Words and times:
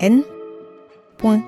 n.com. 0.00 1.42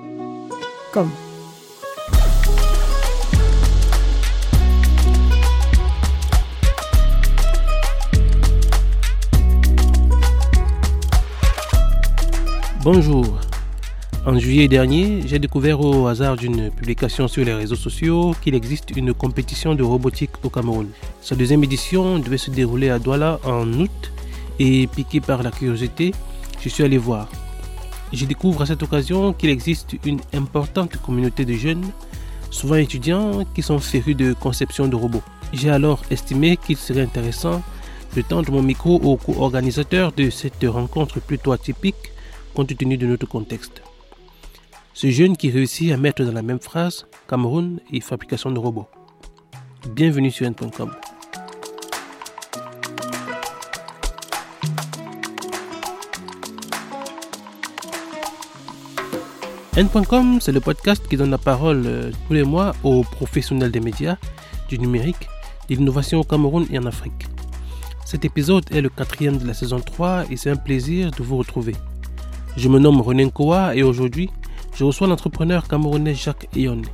Bonjour. 12.83 13.39
En 14.25 14.37
juillet 14.37 14.67
dernier, 14.67 15.21
j'ai 15.25 15.39
découvert 15.39 15.79
au 15.79 16.07
hasard 16.07 16.35
d'une 16.35 16.69
publication 16.71 17.27
sur 17.29 17.45
les 17.45 17.53
réseaux 17.53 17.75
sociaux 17.75 18.35
qu'il 18.41 18.53
existe 18.53 18.91
une 18.95 19.13
compétition 19.13 19.75
de 19.75 19.83
robotique 19.83 20.31
au 20.43 20.49
Cameroun. 20.49 20.89
Sa 21.21 21.35
deuxième 21.35 21.63
édition 21.63 22.19
devait 22.19 22.37
se 22.37 22.51
dérouler 22.51 22.89
à 22.89 22.99
Douala 22.99 23.39
en 23.45 23.65
août 23.73 24.11
et 24.59 24.87
piqué 24.87 25.21
par 25.21 25.41
la 25.41 25.51
curiosité, 25.51 26.11
je 26.59 26.69
suis 26.69 26.83
allé 26.83 26.97
voir. 26.97 27.29
Je 28.13 28.25
découvre 28.25 28.61
à 28.61 28.65
cette 28.65 28.83
occasion 28.83 29.33
qu'il 29.33 29.49
existe 29.49 29.95
une 30.05 30.19
importante 30.33 30.97
communauté 30.97 31.45
de 31.45 31.53
jeunes, 31.53 31.85
souvent 32.49 32.75
étudiants, 32.75 33.45
qui 33.55 33.61
sont 33.61 33.79
férus 33.79 34.15
de 34.15 34.33
conception 34.33 34.87
de 34.87 34.95
robots. 34.95 35.23
J'ai 35.53 35.69
alors 35.69 36.01
estimé 36.09 36.57
qu'il 36.57 36.77
serait 36.77 37.01
intéressant 37.01 37.61
de 38.15 38.21
tendre 38.21 38.51
mon 38.51 38.61
micro 38.61 38.95
aux 38.95 39.15
co-organisateurs 39.15 40.11
de 40.11 40.29
cette 40.29 40.63
rencontre 40.65 41.21
plutôt 41.21 41.53
atypique 41.53 42.11
compte 42.53 42.75
tenu 42.75 42.97
de 42.97 43.07
notre 43.07 43.27
contexte. 43.27 43.81
Ce 44.93 45.09
jeune 45.09 45.37
qui 45.37 45.49
réussit 45.49 45.91
à 45.91 45.97
mettre 45.97 46.23
dans 46.23 46.33
la 46.33 46.41
même 46.41 46.59
phrase 46.59 47.05
Cameroun 47.27 47.79
et 47.91 48.01
fabrication 48.01 48.51
de 48.51 48.59
robots. 48.59 48.87
Bienvenue 49.95 50.31
sur 50.31 50.45
N.com. 50.45 50.91
N.com, 59.77 60.39
c'est 60.41 60.51
le 60.51 60.59
podcast 60.59 61.01
qui 61.07 61.15
donne 61.15 61.29
la 61.29 61.37
parole 61.37 61.83
euh, 61.85 62.11
tous 62.27 62.33
les 62.33 62.43
mois 62.43 62.75
aux 62.83 63.03
professionnels 63.03 63.71
des 63.71 63.79
médias, 63.79 64.17
du 64.67 64.77
numérique, 64.77 65.29
de 65.69 65.75
l'innovation 65.75 66.19
au 66.19 66.25
Cameroun 66.25 66.67
et 66.69 66.77
en 66.77 66.85
Afrique. 66.85 67.25
Cet 68.05 68.25
épisode 68.25 68.65
est 68.71 68.81
le 68.81 68.89
quatrième 68.89 69.37
de 69.37 69.47
la 69.47 69.53
saison 69.53 69.79
3 69.79 70.25
et 70.29 70.35
c'est 70.35 70.49
un 70.49 70.57
plaisir 70.57 71.11
de 71.11 71.23
vous 71.23 71.37
retrouver. 71.37 71.73
Je 72.57 72.67
me 72.67 72.79
nomme 72.79 72.99
René 72.99 73.23
Nkoa 73.23 73.73
et 73.73 73.81
aujourd'hui, 73.81 74.29
je 74.75 74.83
reçois 74.83 75.07
l'entrepreneur 75.07 75.65
camerounais 75.65 76.15
Jacques 76.15 76.49
Eyonne. 76.53 76.85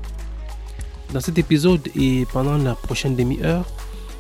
Dans 1.14 1.19
cet 1.19 1.39
épisode 1.39 1.81
et 1.95 2.28
pendant 2.31 2.58
la 2.58 2.75
prochaine 2.75 3.16
demi-heure, 3.16 3.66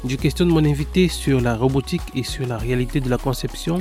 je 0.03 0.15
questionne 0.15 0.49
mon 0.49 0.65
invité 0.65 1.09
sur 1.09 1.41
la 1.41 1.55
robotique 1.55 2.01
et 2.15 2.23
sur 2.23 2.47
la 2.47 2.57
réalité 2.57 3.01
de 3.01 3.09
la 3.09 3.19
conception 3.19 3.77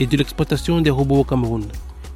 et 0.00 0.06
de 0.06 0.18
l'exploitation 0.18 0.82
des 0.82 0.90
robots 0.90 1.20
au 1.20 1.24
Cameroun. 1.24 1.64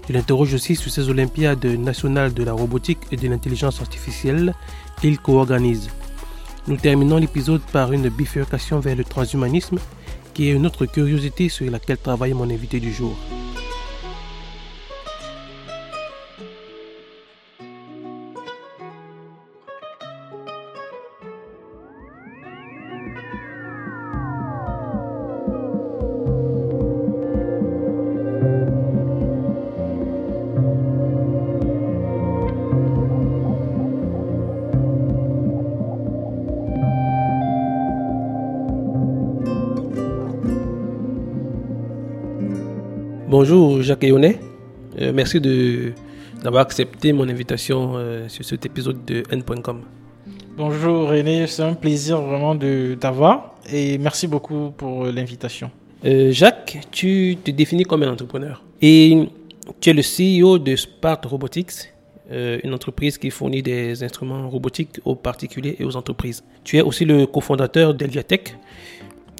Je 0.09 0.13
l'interroge 0.13 0.55
aussi 0.55 0.77
sur 0.77 0.91
ces 0.91 1.09
Olympiades 1.09 1.65
nationales 1.65 2.33
de 2.33 2.45
la 2.45 2.53
robotique 2.53 3.01
et 3.11 3.17
de 3.17 3.29
l'intelligence 3.29 3.81
artificielle 3.81 4.55
qu'il 5.01 5.19
co-organise. 5.19 5.89
Nous 6.69 6.77
terminons 6.77 7.17
l'épisode 7.17 7.63
par 7.73 7.93
une 7.93 8.09
bifurcation 8.09 8.79
vers 8.79 8.97
le 8.97 9.05
transhumanisme, 9.05 9.79
qui 10.33 10.49
est 10.49 10.53
une 10.53 10.67
autre 10.67 10.87
curiosité 10.87 11.49
sur 11.49 11.71
laquelle 11.71 11.99
travaille 11.99 12.35
mon 12.35 12.51
invité 12.51 12.79
du 12.79 12.93
jour. 12.93 13.17
Bonjour 43.49 43.81
Jacques 43.81 44.03
Yonnet, 44.03 44.41
euh, 45.01 45.13
merci 45.15 45.41
d'avoir 46.43 46.63
accepté 46.63 47.13
mon 47.13 47.29
invitation 47.29 47.93
euh, 47.95 48.29
sur 48.29 48.45
cet 48.45 48.67
épisode 48.67 49.05
de 49.05 49.23
N.com. 49.31 49.83
Bonjour 50.57 51.11
René, 51.11 51.47
c'est 51.47 51.63
un 51.63 51.75
plaisir 51.75 52.21
vraiment 52.21 52.57
de 52.57 52.97
t'avoir 52.99 53.55
et 53.73 53.99
merci 53.99 54.27
beaucoup 54.27 54.73
pour 54.77 55.05
l'invitation. 55.05 55.71
Euh, 56.05 56.33
Jacques, 56.33 56.89
tu 56.91 57.39
te 57.45 57.53
définis 57.53 57.85
comme 57.85 58.03
un 58.03 58.11
entrepreneur 58.11 58.65
et 58.83 59.29
tu 59.81 59.91
es 59.91 59.93
le 59.93 60.03
CEO 60.03 60.59
de 60.59 60.75
Spart 60.75 61.25
Robotics, 61.25 61.93
une 62.29 62.75
entreprise 62.75 63.17
qui 63.17 63.31
fournit 63.31 63.63
des 63.63 64.03
instruments 64.03 64.51
robotiques 64.51 64.99
aux 65.05 65.15
particuliers 65.15 65.77
et 65.79 65.85
aux 65.85 65.95
entreprises. 65.95 66.43
Tu 66.65 66.79
es 66.79 66.81
aussi 66.81 67.05
le 67.05 67.27
cofondateur 67.27 67.95
d'Eliatech, 67.95 68.57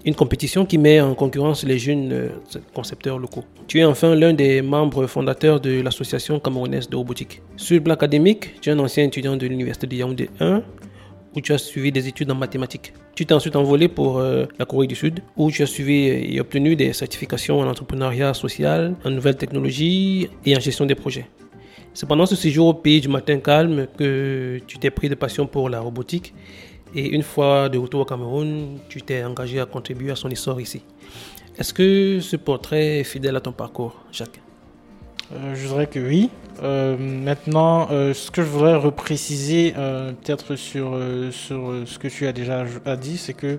une 0.07 0.15
compétition 0.15 0.65
qui 0.65 0.79
met 0.79 1.01
en 1.01 1.15
concurrence 1.15 1.65
les 1.65 1.79
jeunes 1.79 2.13
euh, 2.13 2.29
concepteurs 2.73 3.19
locaux. 3.19 3.45
Tu 3.67 3.81
es 3.81 3.85
enfin 3.85 4.15
l'un 4.15 4.33
des 4.33 4.63
membres 4.63 5.09
fondateurs 5.09 5.61
de 5.61 5.81
l'association 5.81 6.39
camerounaise 6.39 6.89
de 6.89 6.95
robotique. 6.95 7.43
Sur 7.57 7.75
le 7.75 7.83
plan 7.83 7.95
académique, 7.95 8.61
tu 8.61 8.71
es 8.71 8.73
un 8.73 8.79
ancien 8.79 9.05
étudiant 9.05 9.37
de 9.37 9.47
l'université 9.47 9.89
de 9.89 9.97
Yaoundé 9.97 10.31
1 10.39 10.63
où 11.35 11.41
tu 11.41 11.53
as 11.53 11.59
suivi 11.59 11.93
des 11.93 12.09
études 12.09 12.31
en 12.31 12.35
mathématiques. 12.35 12.95
Tu 13.15 13.27
t'es 13.27 13.35
ensuite 13.35 13.57
envolé 13.57 13.89
pour 13.89 14.19
euh, 14.19 14.47
la 14.59 14.65
Corée 14.65 14.87
du 14.87 14.95
Sud, 14.95 15.21
où 15.37 15.51
tu 15.51 15.63
as 15.63 15.67
suivi 15.67 16.07
et 16.07 16.41
obtenu 16.41 16.77
des 16.77 16.95
certifications 16.95 17.59
en 17.61 17.69
entrepreneuriat 17.69 18.33
social, 18.33 18.95
en 19.05 19.11
nouvelles 19.11 19.37
technologies 19.37 20.31
et 20.47 20.57
en 20.57 20.61
gestion 20.61 20.87
des 20.87 20.95
projets. 20.95 21.27
C'est 21.93 22.07
pendant 22.07 22.27
ce 22.27 22.37
séjour 22.37 22.69
au 22.69 22.75
pays 22.75 23.01
du 23.01 23.09
matin 23.09 23.39
calme 23.39 23.87
que 23.99 24.61
tu 24.67 24.79
t'es 24.79 24.91
pris 24.91 25.09
de 25.09 25.15
passion 25.15 25.47
pour 25.47 25.69
la 25.69 25.81
robotique 25.81 26.33
et 26.97 27.09
une 27.09 27.23
fois 27.23 27.69
de 27.69 27.79
retour 27.79 28.01
au 28.01 28.05
Cameroun, 28.07 28.79
tu 28.89 29.03
t'es 29.03 29.23
engagé 29.23 29.61
à 29.61 29.67
contribuer 29.67 30.11
à 30.11 30.17
son 30.17 30.31
histoire 30.31 30.59
ici. 30.61 30.83
Est-ce 31.59 31.73
que 31.75 32.21
ce 32.21 32.37
portrait 32.37 33.01
est 33.01 33.05
fidèle 33.05 33.37
à 33.37 33.41
ton 33.41 33.53
parcours, 33.53 33.95
Jacques? 34.11 34.41
Euh, 35.33 35.55
Je 35.55 35.69
dirais 35.69 35.87
que 35.87 35.99
oui. 35.99 36.31
Euh, 36.63 36.97
maintenant, 36.99 37.89
euh, 37.91 38.15
ce 38.15 38.31
que 38.31 38.43
je 38.43 38.49
voudrais 38.49 38.77
repréciser 38.77 39.73
peut-être 39.73 40.57
sur, 40.57 40.99
sur 41.33 41.75
ce 41.85 41.99
que 41.99 42.09
tu 42.09 42.27
as 42.27 42.33
déjà 42.33 42.65
dit, 42.97 43.19
c'est 43.19 43.35
que 43.35 43.59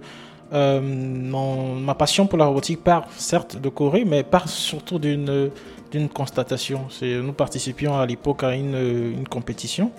ma 0.52 1.96
passion 1.96 2.26
pour 2.26 2.40
la 2.40 2.46
robotique 2.46 2.84
part 2.84 3.06
certes 3.18 3.62
de 3.62 3.70
Corée, 3.70 4.04
mais 4.06 4.24
part 4.24 4.50
surtout 4.50 4.98
d'une 4.98 5.52
d'une 5.90 6.10
constatation. 6.10 6.88
Nous 7.02 7.32
participions 7.32 7.98
à 7.98 8.06
l'époque 8.06 8.44
à 8.44 8.54
une, 8.54 8.76
une 8.76 9.28
compétition 9.28 9.92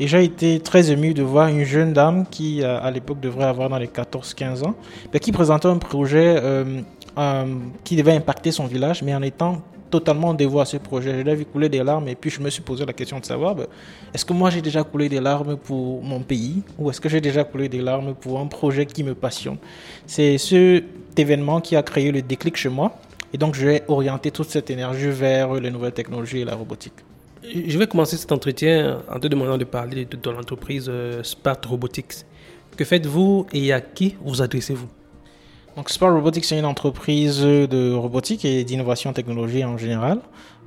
et 0.00 0.06
j'ai 0.06 0.24
été 0.24 0.60
très 0.60 0.90
ému 0.90 1.14
de 1.14 1.22
voir 1.22 1.48
une 1.48 1.64
jeune 1.64 1.92
dame 1.92 2.24
qui, 2.30 2.62
euh, 2.62 2.80
à 2.80 2.90
l'époque, 2.90 3.20
devrait 3.20 3.46
avoir 3.46 3.68
dans 3.68 3.78
les 3.78 3.88
14-15 3.88 4.64
ans, 4.64 4.74
mais 5.12 5.20
qui 5.20 5.32
présentait 5.32 5.68
un 5.68 5.78
projet 5.78 6.36
euh, 6.38 6.82
qui 7.84 7.96
devait 7.96 8.14
impacter 8.14 8.52
son 8.52 8.66
village, 8.66 9.02
mais 9.02 9.14
en 9.14 9.22
étant 9.22 9.62
totalement 9.90 10.34
dévoué 10.34 10.60
à 10.62 10.64
ce 10.64 10.76
projet. 10.76 11.18
Je 11.18 11.22
l'ai 11.22 11.34
vu 11.34 11.44
couler 11.44 11.68
des 11.68 11.82
larmes 11.82 12.08
et 12.08 12.14
puis 12.14 12.30
je 12.30 12.40
me 12.40 12.50
suis 12.50 12.62
posé 12.62 12.84
la 12.84 12.92
question 12.92 13.18
de 13.18 13.24
savoir, 13.24 13.54
ben, 13.54 13.66
est-ce 14.14 14.24
que 14.24 14.32
moi 14.32 14.50
j'ai 14.50 14.62
déjà 14.62 14.84
coulé 14.84 15.08
des 15.08 15.20
larmes 15.20 15.56
pour 15.56 16.02
mon 16.02 16.20
pays 16.20 16.62
ou 16.78 16.90
est-ce 16.90 17.00
que 17.00 17.08
j'ai 17.08 17.20
déjà 17.20 17.42
coulé 17.42 17.68
des 17.68 17.80
larmes 17.80 18.14
pour 18.14 18.38
un 18.38 18.46
projet 18.46 18.86
qui 18.86 19.02
me 19.02 19.14
passionne? 19.14 19.56
C'est 20.06 20.38
cet 20.38 20.84
événement 21.18 21.60
qui 21.60 21.74
a 21.74 21.82
créé 21.82 22.12
le 22.12 22.22
déclic 22.22 22.56
chez 22.56 22.68
moi 22.68 22.98
et 23.32 23.38
donc 23.38 23.54
je 23.54 23.66
vais 23.66 23.82
orienter 23.88 24.30
toute 24.30 24.50
cette 24.50 24.70
énergie 24.70 25.10
vers 25.10 25.54
les 25.54 25.70
nouvelles 25.70 25.92
technologies 25.92 26.40
et 26.40 26.44
la 26.44 26.54
robotique. 26.54 27.07
Je 27.42 27.78
vais 27.78 27.86
commencer 27.86 28.16
cet 28.16 28.32
entretien 28.32 29.00
en 29.08 29.20
te 29.20 29.28
demandant 29.28 29.58
de 29.58 29.64
parler 29.64 30.04
de, 30.04 30.30
l'entreprise 30.30 30.86
euh, 30.88 31.22
Spart 31.22 31.64
Robotics. 31.64 32.24
Que 32.76 32.84
faites-vous 32.84 33.46
et 33.52 33.72
à 33.72 33.80
qui 33.80 34.16
vous 34.24 34.42
adressez-vous? 34.42 34.88
Donc 35.76 35.90
Spart 35.90 36.12
Robotics 36.12 36.50
est 36.50 36.58
une 36.58 36.64
entreprise 36.64 37.40
de 37.42 37.92
robotique 37.92 38.44
et 38.44 38.64
d'innovation 38.64 39.12
technologique 39.12 39.64
en 39.64 39.78
général. 39.78 40.18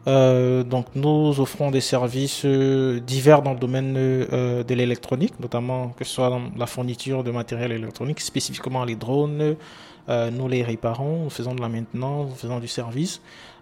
Euh, 0.07 0.63
donc 0.63 0.87
nous 0.95 1.39
offrons 1.41 1.71
des 1.71 1.81
services 1.81 2.43
euh, 2.45 2.99
divers 3.01 3.41
dans 3.41 3.53
le 3.53 3.59
domaine 3.59 3.93
de 3.93 4.73
l'électronique, 4.73 5.39
notamment 5.39 5.89
que 5.89 6.05
ce 6.05 6.13
soit 6.13 6.29
dans 6.29 6.41
la 6.57 6.65
fourniture 6.67 7.23
de 7.23 7.31
matériel 7.31 7.73
électronique, 7.73 8.21
spécifiquement 8.21 8.85
les 8.85 8.95
drones. 8.95 9.57
nous 10.07 10.47
les 10.47 10.63
réparons, 10.63 11.25
nous 11.25 11.29
faisons 11.29 11.53
de 11.53 11.61
la 11.61 11.69
maintenance, 11.69 12.29
nous 12.29 12.35
faisons 12.35 12.59
du 12.59 12.67
service. 12.67 13.21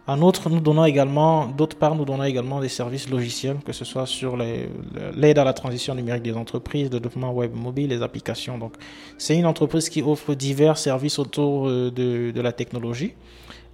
En 0.09 0.19
outre, 0.23 0.49
nous 0.49 0.59
donnons 0.59 0.85
également, 0.85 1.45
d'autre 1.45 1.75
part, 1.77 1.93
nous 1.93 2.03
donnons 2.03 2.23
également 2.23 2.59
des 2.59 2.67
services 2.67 3.07
logiciels, 3.11 3.57
que 3.63 3.71
ce 3.71 3.85
soit 3.85 4.07
sur 4.07 4.35
l'aide 4.35 5.37
à 5.37 5.43
la 5.43 5.53
transition 5.53 5.93
numérique 5.93 6.23
des 6.23 6.33
entreprises, 6.33 6.85
le 6.85 6.99
développement 6.99 7.31
web 7.31 7.53
mobile, 7.53 7.89
les 7.89 8.01
applications. 8.01 8.57
Donc, 8.57 8.73
c'est 9.19 9.37
une 9.37 9.45
entreprise 9.45 9.87
qui 9.87 10.01
offre 10.01 10.33
divers 10.33 10.79
services 10.79 11.19
autour 11.19 11.67
euh, 11.67 11.91
de, 11.91 12.41
la 12.41 12.51
technologie. 12.51 13.13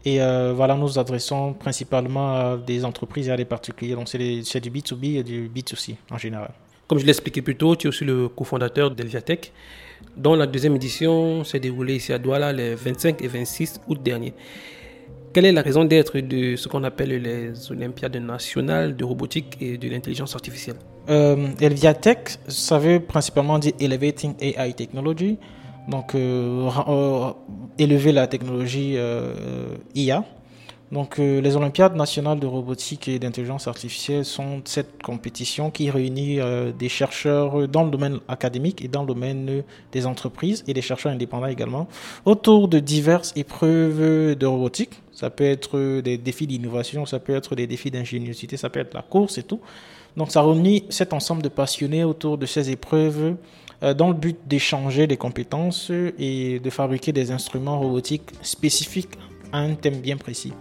Et 0.03 0.21
euh, 0.21 0.51
voilà, 0.53 0.75
nous 0.75 0.99
adressons 0.99 1.53
principalement 1.53 2.35
à 2.35 2.57
des 2.57 2.83
entreprises 2.83 3.29
et 3.29 3.31
à 3.31 3.37
des 3.37 3.45
particuliers. 3.45 3.95
Donc, 3.95 4.09
c'est 4.09 4.59
du 4.59 4.69
B2B 4.69 5.19
et 5.19 5.23
du 5.23 5.47
B2C 5.47 5.95
en 6.11 6.17
général. 6.17 6.51
Comme 6.85 6.99
je 6.99 7.05
l'ai 7.05 7.11
expliqué 7.11 7.41
plus 7.41 7.55
tôt, 7.55 7.77
tu 7.77 7.87
es 7.87 7.89
aussi 7.89 8.03
le 8.03 8.27
cofondateur 8.27 8.91
d'Elviatech, 8.91 9.53
dont 10.17 10.35
la 10.35 10.47
deuxième 10.47 10.75
édition 10.75 11.45
s'est 11.45 11.61
déroulée 11.61 11.95
ici 11.95 12.11
à 12.11 12.17
Douala 12.17 12.51
les 12.51 12.75
25 12.75 13.21
et 13.21 13.27
26 13.29 13.79
août 13.87 14.03
dernier. 14.03 14.33
Quelle 15.35 15.43
est 15.47 15.51
la 15.51 15.63
raison 15.63 15.83
d'être 15.83 16.17
de 16.17 16.55
ce 16.55 16.69
qu'on 16.69 16.85
appelle 16.85 17.09
les 17.09 17.69
Olympiades 17.69 18.15
nationales 18.15 18.95
de 18.95 19.03
robotique 19.03 19.57
et 19.59 19.77
de 19.77 19.89
l'intelligence 19.89 20.33
artificielle? 20.33 20.77
Euh, 21.09 21.49
Elviatech, 21.59 22.39
ça 22.47 22.79
veut 22.79 23.01
principalement 23.01 23.59
dire 23.59 23.73
Elevating 23.81 24.33
AI 24.39 24.71
Technology, 24.71 25.37
donc 25.89 26.15
euh, 26.15 26.69
euh, 26.87 27.31
élever 27.77 28.13
la 28.13 28.27
technologie 28.27 28.97
IA. 29.93 30.23
Donc, 30.91 31.17
les 31.17 31.55
Olympiades 31.55 31.95
nationales 31.95 32.39
de 32.39 32.45
robotique 32.45 33.07
et 33.07 33.17
d'intelligence 33.17 33.67
artificielle 33.67 34.23
sont 34.23 34.61
cette 34.65 35.01
compétition 35.01 35.71
qui 35.71 35.89
réunit 35.89 36.39
des 36.77 36.89
chercheurs 36.89 37.67
dans 37.67 37.83
le 37.83 37.89
domaine 37.89 38.19
académique 38.27 38.83
et 38.83 38.87
dans 38.87 39.01
le 39.01 39.07
domaine 39.07 39.63
des 39.91 40.05
entreprises 40.05 40.63
et 40.67 40.73
des 40.73 40.83
chercheurs 40.83 41.11
indépendants 41.11 41.47
également 41.47 41.87
autour 42.23 42.67
de 42.67 42.79
diverses 42.79 43.33
épreuves 43.35 44.35
de 44.35 44.45
robotique. 44.45 45.01
Ça 45.11 45.29
peut 45.29 45.45
être 45.45 46.01
des 46.01 46.17
défis 46.17 46.45
d'innovation, 46.45 47.05
ça 47.05 47.19
peut 47.19 47.35
être 47.35 47.55
des 47.55 47.67
défis 47.67 47.89
d'ingéniosité, 47.89 48.55
ça 48.55 48.69
peut 48.69 48.81
être 48.81 48.93
la 48.93 49.01
course 49.01 49.37
et 49.37 49.43
tout. 49.43 49.61
Donc 50.17 50.31
ça 50.31 50.41
réunit 50.41 50.85
cet 50.89 51.13
ensemble 51.13 51.41
de 51.41 51.49
passionnés 51.49 52.03
autour 52.03 52.37
de 52.37 52.45
ces 52.45 52.69
épreuves 52.69 53.35
euh, 53.83 53.93
dans 53.93 54.07
le 54.07 54.13
but 54.13 54.37
d'échanger 54.47 55.07
des 55.07 55.17
compétences 55.17 55.91
et 56.19 56.59
de 56.59 56.69
fabriquer 56.69 57.11
des 57.11 57.31
instruments 57.31 57.79
robotiques 57.79 58.29
spécifiques 58.41 59.17
à 59.51 59.59
un 59.59 59.75
thème 59.75 59.99
bien 60.01 60.17
précis. 60.17 60.53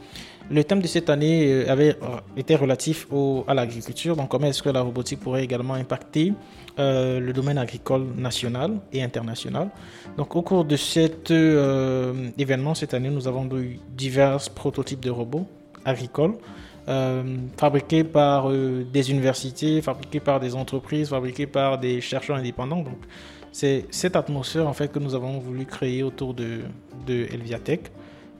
Le 0.50 0.62
thème 0.62 0.82
de 0.82 0.86
cette 0.86 1.08
année 1.08 1.50
euh, 1.50 1.70
avait 1.72 1.96
euh, 2.02 2.20
été 2.36 2.54
relatif 2.54 3.06
à 3.46 3.54
l'agriculture, 3.54 4.16
donc 4.16 4.28
comment 4.28 4.46
est-ce 4.46 4.62
que 4.62 4.70
la 4.70 4.82
robotique 4.82 5.20
pourrait 5.20 5.44
également 5.44 5.74
impacter 5.74 6.32
le 6.76 7.30
domaine 7.32 7.56
agricole 7.56 8.04
national 8.16 8.80
et 8.92 9.02
international? 9.02 9.68
Donc 10.16 10.34
au 10.34 10.42
cours 10.42 10.64
de 10.64 10.76
cet 10.76 11.30
événement 11.30 12.74
cette 12.74 12.94
année, 12.94 13.10
nous 13.10 13.28
avons 13.28 13.48
eu 13.56 13.78
divers 13.96 14.38
prototypes 14.54 15.00
de 15.00 15.10
robots 15.10 15.46
agricoles 15.84 16.34
euh, 16.86 17.22
fabriqués 17.56 18.04
par 18.04 18.50
euh, 18.50 18.84
des 18.92 19.10
universités, 19.10 19.80
fabriqués 19.80 20.20
par 20.20 20.38
des 20.38 20.54
entreprises, 20.54 21.08
fabriqués 21.08 21.46
par 21.46 21.78
des 21.78 22.02
chercheurs 22.02 22.36
indépendants. 22.36 22.82
Donc, 22.82 22.98
c'est 23.52 23.86
cette 23.90 24.16
atmosphère 24.16 24.68
en 24.68 24.74
fait 24.74 24.92
que 24.92 24.98
nous 24.98 25.14
avons 25.14 25.38
voulu 25.38 25.64
créer 25.64 26.02
autour 26.02 26.34
de, 26.34 26.60
de 27.06 27.26
Elviatech 27.32 27.90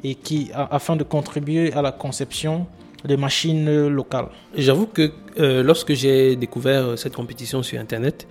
et 0.05 0.15
qui, 0.15 0.51
afin 0.55 0.97
de 0.97 1.03
contribuer 1.03 1.73
à 1.73 1.83
la 1.83 1.91
conception 1.91 2.67
de 3.05 3.17
machines 3.17 3.89
locales. 3.89 4.29
J'avoue 4.57 4.87
que 4.87 5.11
euh, 5.39 5.63
lorsque 5.63 5.93
j'ai 5.95 6.37
découvert 6.37 6.99
cette 6.99 7.15
compétition 7.15 7.63
sur 7.63 7.81
Internet, 7.81 8.27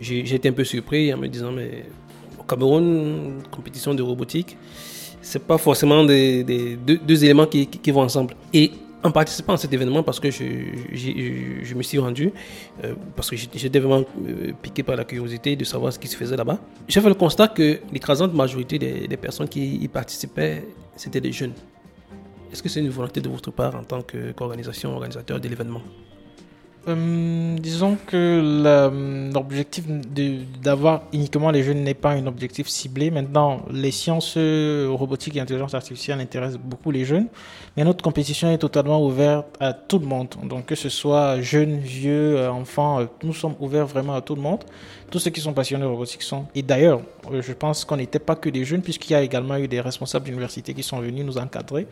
j'ai 0.00 0.34
été 0.34 0.48
un 0.48 0.52
peu 0.52 0.64
surpris 0.64 1.12
en 1.12 1.18
me 1.18 1.28
disant 1.28 1.52
mais 1.52 1.84
au 2.38 2.42
Cameroun, 2.42 3.42
compétition 3.50 3.94
de 3.94 4.02
robotique, 4.02 4.56
c'est 5.20 5.42
pas 5.44 5.58
forcément 5.58 6.04
des, 6.04 6.44
deux, 6.44 7.24
éléments 7.24 7.46
qui, 7.46 7.68
vont 7.90 8.02
ensemble. 8.02 8.34
En 9.02 9.10
participant 9.10 9.54
à 9.54 9.56
cet 9.56 9.72
événement 9.72 10.02
parce 10.02 10.20
que 10.20 10.30
je, 10.30 11.74
me 11.74 11.82
suis 11.82 11.98
rendu, 11.98 12.32
euh, 12.84 12.94
parce 13.14 13.30
que 13.30 13.36
j'étais 13.36 13.78
vraiment 13.78 14.04
euh, 14.26 14.52
piqué 14.60 14.82
par 14.82 14.96
la 14.96 15.04
curiosité 15.04 15.56
de 15.56 15.64
savoir 15.64 15.92
ce 15.92 15.98
qui 15.98 16.08
se 16.08 16.16
faisait 16.16 16.36
là-bas. 16.36 16.58
J'ai 16.88 17.00
fait 17.00 17.08
le 17.08 17.14
constat 17.14 17.48
que 17.48 17.80
l'écrasante 17.92 18.34
majorité 18.34 18.78
des, 18.78 19.16
personnes 19.16 19.48
qui 19.48 19.76
y 19.76 19.88
participaient, 19.88 20.64
c'était 20.96 21.20
des 21.20 21.32
jeunes. 21.32 21.54
Est-ce 22.52 22.62
que 22.62 22.68
c'est 22.68 22.80
une 22.80 22.88
volonté 22.88 23.20
de 23.20 23.28
votre 23.28 23.50
part 23.50 23.74
en 23.74 23.84
tant 23.84 24.02
qu'organisation, 24.02 24.92
organisateur 24.92 25.40
de 25.40 25.48
l'événement? 25.48 25.82
Euh, 26.88 27.56
disons 27.58 27.96
que 28.06 29.32
l'objectif 29.34 29.84
d'avoir 30.62 31.02
uniquement 31.12 31.50
les 31.50 31.62
jeunes 31.62 31.82
n'est 31.82 31.94
pas 31.94 32.10
un 32.10 32.26
objectif 32.26 32.68
ciblé. 32.68 33.10
Maintenant, 33.10 33.62
les 33.70 33.90
sciences 33.90 34.36
robotiques 34.36 35.36
et 35.36 35.40
intelligence 35.40 35.74
artificielle 35.74 36.20
intéressent 36.20 36.60
beaucoup 36.60 36.90
les 36.90 37.04
jeunes, 37.04 37.26
mais 37.76 37.84
notre 37.84 38.02
compétition 38.02 38.50
est 38.50 38.58
totalement 38.58 39.04
ouverte 39.04 39.46
à 39.60 39.72
tout 39.72 39.98
le 39.98 40.06
monde. 40.06 40.28
Donc 40.44 40.66
que 40.66 40.74
ce 40.74 40.88
soit 40.88 41.40
jeunes, 41.40 41.78
vieux, 41.78 42.38
euh, 42.38 42.50
enfants, 42.50 43.00
euh, 43.00 43.06
nous 43.22 43.34
sommes 43.34 43.54
ouverts 43.60 43.86
vraiment 43.86 44.14
à 44.14 44.20
tout 44.20 44.34
le 44.34 44.42
monde. 44.42 44.64
Tous 45.10 45.18
ceux 45.18 45.30
qui 45.30 45.40
sont 45.40 45.52
passionnés 45.52 45.84
de 45.84 45.88
robotique 45.88 46.22
sont. 46.22 46.46
Et 46.54 46.62
d'ailleurs, 46.62 47.00
je 47.32 47.52
pense 47.52 47.84
qu'on 47.84 47.96
n'était 47.96 48.18
pas 48.18 48.34
que 48.34 48.50
des 48.50 48.64
jeunes, 48.64 48.82
puisqu'il 48.82 49.12
y 49.12 49.16
a 49.16 49.22
également 49.22 49.56
eu 49.56 49.68
des 49.68 49.80
responsables 49.80 50.24
d'université 50.24 50.74
qui 50.74 50.82
sont 50.82 50.98
venus 51.00 51.24
nous 51.24 51.38
encadrer. 51.38 51.86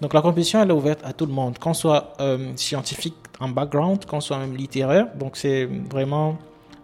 Donc 0.00 0.12
la 0.12 0.22
compétition, 0.22 0.60
elle 0.60 0.70
est 0.70 0.74
ouverte 0.74 1.00
à 1.04 1.12
tout 1.12 1.26
le 1.26 1.32
monde, 1.32 1.58
qu'on 1.58 1.74
soit 1.74 2.14
euh, 2.20 2.52
scientifique 2.56 3.14
en 3.40 3.48
background, 3.48 4.04
qu'on 4.06 4.20
soit 4.20 4.38
même 4.38 4.56
littéraire. 4.56 5.08
Donc 5.14 5.36
c'est 5.36 5.66
vraiment, 5.66 6.36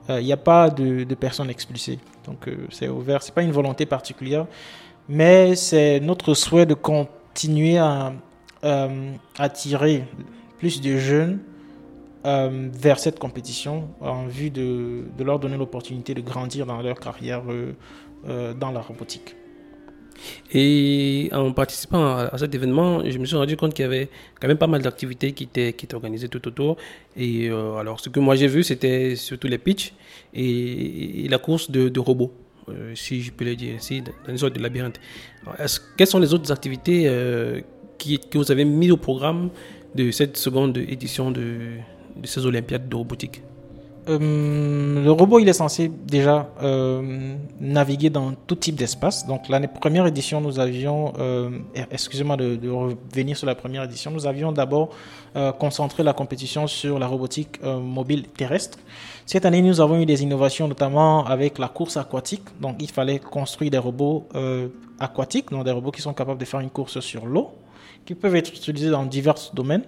euh, 0.09 0.21
il 0.21 0.27
n'y 0.27 0.33
a 0.33 0.37
pas 0.37 0.71
de, 0.71 1.05
personnes 1.15 1.51
expulsées. 1.51 1.99
Donc 2.25 2.47
euh, 2.47 2.67
c'est 2.71 2.89
ouvert, 2.89 3.23
c'est 3.23 3.35
pas 3.35 3.43
une 3.43 3.53
volonté 3.53 3.85
particulière, 3.85 4.47
mais 5.09 5.57
c'est 5.57 5.99
notre 6.01 6.35
souhait 6.35 6.67
de 6.67 6.75
continuer 6.75 7.79
à 7.79 8.13
attirer 9.39 10.05
plus 10.59 10.83
de 10.83 10.99
jeunes 10.99 11.41
vers 12.23 12.99
cette 12.99 13.19
compétition 13.19 13.89
en 14.03 14.27
vue 14.27 14.51
de 14.51 15.25
leur 15.25 15.39
donner 15.39 15.57
l'opportunité 15.57 16.13
de 16.13 16.21
grandir 16.21 16.67
dans 16.67 16.83
leur 16.83 17.01
carrière 17.01 17.41
dans 18.27 18.71
la 18.71 18.81
robotique. 18.81 19.35
Et 20.53 21.29
en 21.33 21.53
participant 21.53 22.17
à, 22.17 22.39
cet 22.39 22.55
événement, 22.55 23.03
je 23.09 23.19
me 23.19 23.25
suis 23.25 23.37
rendu 23.37 23.57
compte 23.57 23.75
qu'il 23.75 23.85
y 23.85 23.87
avait 23.87 24.09
quand 24.41 24.49
même 24.49 24.59
pas 24.59 24.67
mal 24.67 24.83
d'activités 24.83 25.33
qui 25.33 25.45
étaient, 25.45 25.73
qui 25.73 25.87
étaient 25.87 25.95
organisées 25.95 26.29
tout 26.29 26.47
autour. 26.47 26.77
Et 27.17 27.49
euh, 27.49 27.77
alors, 27.77 28.01
ce 28.01 28.09
que 28.09 28.21
moi 28.21 28.35
j'ai 28.37 28.49
vu, 28.49 28.63
c'était 28.63 29.17
surtout 29.17 29.49
les 29.49 29.59
pitchs 29.59 29.93
et, 30.35 31.27
la 31.29 31.39
course 31.39 31.71
de, 31.71 31.99
robots, 32.01 32.33
euh, 32.69 32.95
si 32.95 33.23
je 33.23 33.33
peux 33.33 33.45
le 33.45 33.57
dire 33.57 33.75
ainsi, 33.77 34.03
dans 34.03 34.13
une 34.29 34.39
sorte 34.39 34.55
de 34.55 34.63
labyrinthe. 34.63 35.01
quelles 35.97 36.07
sont 36.07 36.19
les 36.19 36.35
autres 36.35 36.51
activités 36.51 37.05
euh, 37.07 37.61
que 37.99 38.39
vous 38.39 38.51
avez 38.51 38.65
mis 38.65 38.91
au 38.91 38.97
programme 38.97 39.51
de 39.95 40.11
cette 40.11 40.37
seconde 40.37 40.79
édition 40.79 41.31
de 41.31 41.79
ces 42.25 42.47
Olympiades 42.47 42.89
de 42.89 42.97
robotique? 42.97 43.43
Euh, 44.09 45.05
le 45.05 45.11
robot, 45.11 45.39
il 45.39 45.49
est 45.49 45.53
censé 45.55 45.89
déjà 45.89 46.49
euh, 46.63 47.37
naviguer 47.61 48.11
dans 48.11 48.33
tout 48.33 48.57
type 48.57 48.75
d'espace. 48.75 49.27
Donc, 49.27 49.49
l'année 49.49 49.69
première 49.69 50.07
édition, 50.07 50.41
nous 50.41 50.59
avions, 50.59 51.13
euh, 51.19 51.51
excusez-moi 51.91 52.37
de, 52.37 52.69
revenir 52.69 53.37
sur 53.37 53.47
la 53.47 53.55
première 53.55 53.85
édition, 53.85 54.11
nous 54.11 54.27
avions 54.27 54.53
d'abord 54.53 54.91
concentré 55.61 56.03
la 56.03 56.13
compétition 56.13 56.67
sur 56.67 56.99
la 56.99 57.07
robotique 57.07 57.63
mobile 57.63 58.25
terrestre. 58.25 58.79
Cette 59.27 59.45
année, 59.45 59.63
nous 59.63 59.81
avons 59.81 60.01
eu 60.01 60.05
des 60.05 60.25
innovations, 60.25 60.67
notamment 60.67 61.25
avec 61.25 61.59
la 61.59 61.69
course 61.69 61.97
aquatique. 61.97 62.43
Donc, 62.61 62.77
il 62.81 62.91
fallait 62.91 63.21
construire 63.21 63.71
des 63.71 63.79
robots 63.79 64.27
aquatiques, 64.99 65.51
donc 65.53 65.65
des 65.65 65.71
robots 65.71 65.93
qui 65.93 66.03
sont 66.03 66.15
capables 66.15 66.41
de 66.41 66.45
faire 66.45 66.59
une 66.59 66.71
course 66.71 66.99
sur 66.99 67.27
l'eau, 67.27 67.53
qui 68.05 68.17
peuvent 68.17 68.35
être 68.35 68.53
utilisés 68.53 68.91
dans 68.91 69.05
divers 69.05 69.37
domaines. 69.55 69.85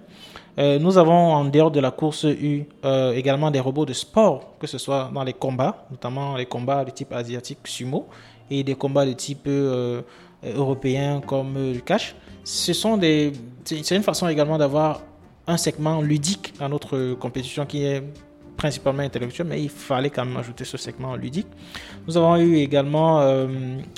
Euh, 0.59 0.77
nous 0.77 0.97
avons 0.97 1.33
en 1.33 1.45
dehors 1.45 1.71
de 1.71 1.79
la 1.79 1.91
course 1.91 2.25
eu 2.25 2.65
euh, 2.85 3.13
également 3.13 3.49
des 3.49 3.59
robots 3.59 3.85
de 3.85 3.93
sport, 3.93 4.53
que 4.59 4.67
ce 4.67 4.77
soit 4.77 5.09
dans 5.13 5.23
les 5.23 5.33
combats, 5.33 5.85
notamment 5.89 6.35
les 6.35 6.45
combats 6.45 6.85
de 6.85 6.91
type 6.91 7.11
asiatique 7.11 7.59
sumo 7.65 8.07
et 8.51 8.63
des 8.63 8.75
combats 8.75 9.05
de 9.05 9.13
type 9.13 9.47
euh, 9.47 10.01
européen 10.43 11.21
comme 11.25 11.55
le 11.55 11.79
cash. 11.79 12.15
Ce 12.43 12.73
sont 12.73 12.97
des, 12.97 13.33
c'est 13.63 13.95
une 13.95 14.03
façon 14.03 14.27
également 14.27 14.57
d'avoir 14.57 15.01
un 15.47 15.57
segment 15.57 16.01
ludique 16.01 16.53
à 16.59 16.67
notre 16.69 17.13
compétition 17.15 17.65
qui 17.65 17.83
est 17.83 18.03
principalement 18.55 19.01
intellectuel, 19.01 19.47
mais 19.47 19.61
il 19.61 19.69
fallait 19.69 20.09
quand 20.11 20.23
même 20.23 20.37
ajouter 20.37 20.65
ce 20.65 20.77
segment 20.77 21.15
ludique. 21.15 21.47
Nous 22.05 22.15
avons 22.15 22.37
eu 22.37 22.57
également, 22.57 23.17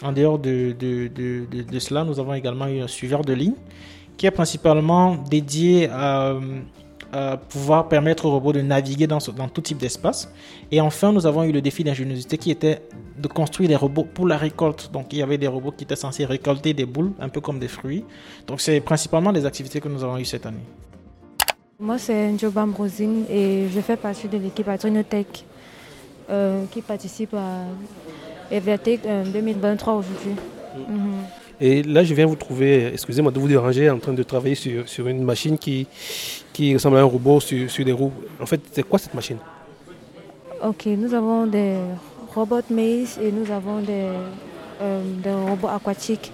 en 0.01 0.11
dehors 0.11 0.39
de, 0.39 0.73
de, 0.79 1.07
de, 1.07 1.45
de, 1.61 1.79
cela, 1.79 2.03
nous 2.03 2.19
avons 2.19 2.33
également 2.33 2.67
eu 2.67 2.79
un 2.79 2.87
suiveur 2.87 3.21
de 3.23 3.33
ligne 3.33 3.55
qui 4.17 4.25
est 4.25 4.31
principalement 4.31 5.15
dédié 5.15 5.89
à, 5.89 6.33
pouvoir 7.47 7.87
permettre 7.87 8.25
aux 8.25 8.31
robots 8.31 8.51
de 8.51 8.59
naviguer 8.59 9.07
dans, 9.07 9.19
dans 9.37 9.47
tout 9.47 9.61
type 9.61 9.77
d'espace. 9.77 10.29
Et 10.69 10.81
enfin, 10.81 11.13
nous 11.13 11.25
avons 11.25 11.45
eu 11.45 11.53
le 11.53 11.61
défi 11.61 11.81
d'ingéniosité 11.81 12.37
qui 12.37 12.51
était 12.51 12.81
de 13.17 13.27
construire 13.29 13.69
des 13.69 13.77
robots 13.77 14.03
pour 14.03 14.27
la 14.27 14.35
récolte. 14.35 14.91
Donc, 14.91 15.13
il 15.13 15.19
y 15.19 15.21
avait 15.21 15.37
des 15.37 15.47
robots 15.47 15.71
qui 15.71 15.85
étaient 15.85 15.95
censés 15.95 16.25
récolter 16.25 16.73
des 16.73 16.85
boules, 16.85 17.13
un 17.21 17.29
peu 17.29 17.39
comme 17.39 17.57
des 17.57 17.69
fruits. 17.69 18.03
Donc, 18.47 18.59
c'est 18.59 18.81
principalement 18.81 19.31
des 19.31 19.45
activités 19.45 19.79
que 19.79 19.87
nous 19.87 20.03
avons 20.03 20.17
eues 20.17 20.25
cette 20.25 20.45
année. 20.45 20.65
Moi, 21.79 21.97
c'est 21.97 22.31
Njoba 22.33 22.65
Rosine 22.65 23.25
et 23.29 23.67
je 23.73 23.81
fais 23.81 23.97
partie 23.97 24.27
de 24.27 24.37
l'équipe 24.37 24.67
Adrenotech 24.67 25.45
euh, 26.29 26.63
qui 26.71 26.81
participe 26.81 27.33
à 27.33 27.65
EVATEC 28.49 29.01
2023 29.33 29.93
euh, 29.93 29.97
aujourd'hui. 29.99 30.31
Mhm. 30.87 31.44
Et 31.59 31.83
là, 31.83 32.03
je 32.03 32.13
viens 32.13 32.25
vous 32.25 32.35
trouver, 32.35 32.87
excusez-moi 32.93 33.31
de 33.31 33.39
vous 33.39 33.47
déranger, 33.47 33.89
en 33.89 33.99
train 33.99 34.13
de 34.13 34.23
travailler 34.23 34.55
sur, 34.55 34.87
sur 34.89 35.07
une 35.07 35.23
machine 35.23 35.57
qui, 35.57 35.87
qui 36.51 36.73
ressemble 36.73 36.97
à 36.97 37.01
un 37.01 37.05
robot 37.05 37.39
sur, 37.39 37.69
sur 37.69 37.85
des 37.85 37.93
roues. 37.93 38.11
En 38.41 38.45
fait, 38.45 38.59
c'est 38.71 38.83
quoi 38.83 38.99
cette 38.99 39.13
machine? 39.13 39.37
Ok, 40.61 40.85
nous 40.87 41.13
avons 41.13 41.45
des 41.47 41.77
robots 42.33 42.61
maze 42.69 43.19
et 43.21 43.31
nous 43.31 43.49
avons 43.51 43.79
des, 43.79 44.09
euh, 44.81 45.01
des 45.23 45.31
robots 45.31 45.69
aquatiques. 45.69 46.31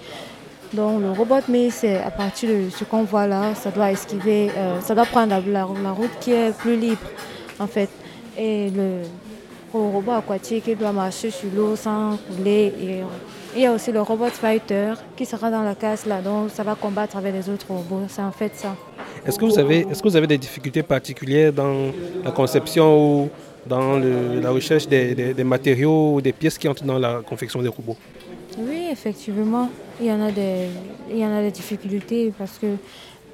Donc 0.74 1.02
le 1.02 1.12
robot 1.12 1.42
maze, 1.48 1.74
c'est 1.74 1.98
à 1.98 2.10
partir 2.10 2.50
de 2.50 2.70
ce 2.70 2.84
qu'on 2.84 3.04
voit 3.04 3.28
là, 3.28 3.54
ça 3.56 3.70
doit 3.70 3.92
esquiver, 3.92 4.50
euh, 4.58 4.80
ça 4.82 4.96
doit 4.96 5.06
prendre 5.06 5.36
la, 5.48 5.68
la, 5.84 5.92
route 5.92 6.12
qui 6.20 6.32
est 6.32 6.58
plus 6.58 6.78
libre 6.78 7.02
en 7.60 7.68
fait. 7.68 7.90
Et 8.38 8.70
le, 8.70 9.02
robot 9.74 10.12
aquatique, 10.12 10.66
il 10.68 10.78
doit 10.78 10.92
marcher 10.92 11.30
sur 11.30 11.50
l'eau 11.56 11.76
sans 11.76 12.18
couler 12.18 12.74
et 12.82 13.02
Il 13.54 13.62
y 13.62 13.66
a 13.66 13.74
aussi 13.74 13.92
le 13.92 14.02
robot 14.02 14.30
fighter 14.30 14.94
qui 15.18 15.26
sera 15.26 15.52
dans 15.52 15.64
la 15.64 15.76
case 15.76 16.06
là, 16.06 16.22
donc 16.22 16.52
ça 16.52 16.64
va 16.64 16.76
combattre 16.76 17.18
avec 17.18 17.34
les 17.34 17.50
autres 17.50 17.68
robots. 17.68 18.04
C'est 18.08 18.22
en 18.22 18.32
fait 18.32 18.56
ça. 18.56 18.76
Est-ce 19.26 19.38
que 19.38 19.44
vous 19.44 19.60
avez, 19.60 19.80
est-ce 19.80 20.02
que 20.02 20.08
vous 20.08 20.16
avez 20.16 20.28
des 20.28 20.38
difficultés 20.38 20.84
particulières 20.84 21.52
dans 21.52 21.92
la 22.24 22.32
conception 22.32 23.24
ou 23.24 23.30
dans 23.66 24.00
la 24.00 24.52
recherche 24.52 24.88
des, 24.88 25.44
matériaux 25.44 26.16
ou 26.16 26.22
des 26.22 26.32
pièces 26.32 26.58
qui 26.58 26.68
entrent 26.70 26.86
dans 26.86 26.98
la 26.98 27.22
confection 27.28 27.62
des 27.62 27.68
robots? 27.68 27.98
Oui, 28.58 28.88
effectivement, 28.90 29.70
il 30.00 30.08
y 30.08 30.12
en 30.12 30.22
a 30.22 30.32
des, 30.32 30.68
il 31.10 31.18
y 31.18 31.26
en 31.26 31.36
a 31.36 31.42
des 31.42 31.52
difficultés 31.52 32.34
parce 32.38 32.58
que 32.58 32.78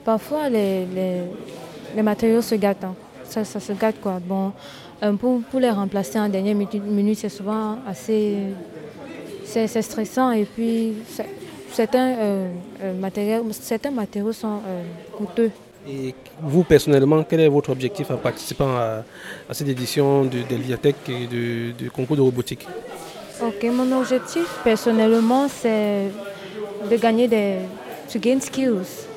parfois 0.03 0.50
les, 0.50 0.86
les, 1.95 2.01
matériaux 2.01 2.41
se 2.41 2.55
gâtent. 2.55 2.83
Hein. 2.83 2.95
Ça, 3.24 3.43
ça, 3.43 3.59
se 3.59 3.74
gâte 3.74 4.01
quoi. 4.01 4.19
Bon, 4.19 4.51
pour, 5.19 5.41
pour 5.43 5.59
les 5.59 5.69
remplacer 5.69 6.19
en 6.19 6.27
dernière 6.27 6.55
minute, 6.55 7.17
c'est 7.19 7.29
souvent 7.29 7.77
assez 7.88 8.38
c'est 9.65 9.81
stressant 9.81 10.31
et 10.31 10.45
puis 10.45 10.93
certains, 11.71 12.09
euh, 12.09 12.49
euh, 12.83 12.93
matériaux, 12.93 13.45
certains 13.51 13.91
matériaux 13.91 14.33
sont 14.33 14.59
coûteux. 15.17 15.51
Et 15.89 16.13
vous, 16.41 16.63
personnellement, 16.63 17.23
quel 17.23 17.39
est 17.39 17.47
votre 17.47 17.69
objectif 17.69 18.11
en 18.11 18.17
participant 18.17 18.75
à, 18.75 19.03
cette 19.51 19.69
édition 19.69 20.25
de, 20.25 20.39
de 20.39 21.11
et 21.11 21.27
du 21.73 21.89
concours 21.91 22.17
de 22.17 22.21
robotique? 22.21 22.67
Ok, 23.41 23.63
mon 23.71 23.99
objectif, 23.99 24.47
personnellement, 24.63 25.47
c'est 25.47 26.07
de 26.89 26.97
gagner 26.97 27.27
des... 27.27 27.59
to 28.11 28.19
gain 28.19 28.39
skills. 28.41 29.07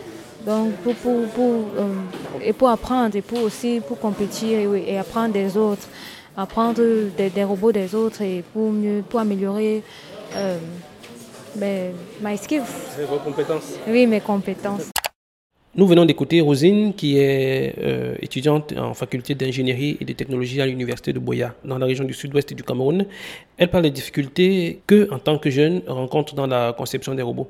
Donc, 0.47 0.73
pour, 0.77 0.95
pour, 0.95 1.27
pour 1.29 1.53
euh, 1.79 1.95
et 2.43 2.53
pour 2.53 2.69
apprendre, 2.71 3.17
et 3.17 3.23
pour 3.23 3.43
aussi 3.43 3.81
pour 3.87 3.99
compétir 3.99 4.75
et, 4.75 4.99
apprendre 4.99 5.33
des 5.33 5.57
autres, 5.57 5.87
apprendre 6.37 6.83
des, 7.17 7.45
robots 7.45 7.73
des 7.73 7.95
autres 7.95 8.23
et 8.23 8.43
pour 8.53 8.71
mieux, 8.71 9.03
pour 9.09 9.21
améliorer 9.21 9.83
euh, 10.35 10.59
mes, 11.57 11.91
my 12.23 12.37
skills. 12.37 12.63
Vos 13.09 13.19
compétences 13.19 13.75
Oui, 13.89 14.07
mes 14.07 14.21
compétences. 14.21 14.91
Nous 15.77 15.87
venons 15.87 16.05
d'écouter 16.05 16.41
Rosine, 16.41 16.95
qui 16.95 17.17
est 17.17 17.77
euh, 17.79 18.17
étudiante 18.21 18.75
en 18.77 18.93
faculté 18.93 19.37
d'ingénierie 19.37 19.97
et 20.01 20.05
de 20.05 20.13
technologie 20.13 20.61
à 20.61 20.67
l'université 20.67 21.13
de 21.13 21.21
Boya, 21.21 21.55
dans 21.65 21.79
la 21.79 21.87
région 21.87 22.05
du 22.05 22.13
sud-ouest 22.13 22.53
du 22.53 22.65
Cameroun. 22.65 23.07
Elle 23.57 23.71
parle 23.71 23.85
des 23.85 23.91
difficultés 23.91 24.81
que, 24.89 25.09
en 25.13 25.21
tant 25.21 25.39
que 25.39 25.49
jeune, 25.49 25.83
rencontre 25.87 26.35
dans 26.35 26.49
la 26.49 26.73
conception 26.73 27.15
des 27.15 27.23
robots. 27.23 27.49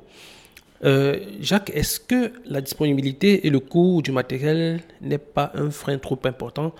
Euh, 0.83 1.19
Jacques, 1.39 1.71
est-ce 1.73 1.99
que 1.99 2.31
la 2.45 2.61
disponibilité 2.61 3.47
et 3.47 3.49
le 3.49 3.59
coût 3.59 4.01
du 4.03 4.11
matériel 4.11 4.81
n'est 5.01 5.17
pas 5.17 5.51
un 5.55 5.71
frein 5.71 5.97
trop 5.97 6.19
important 6.23 6.73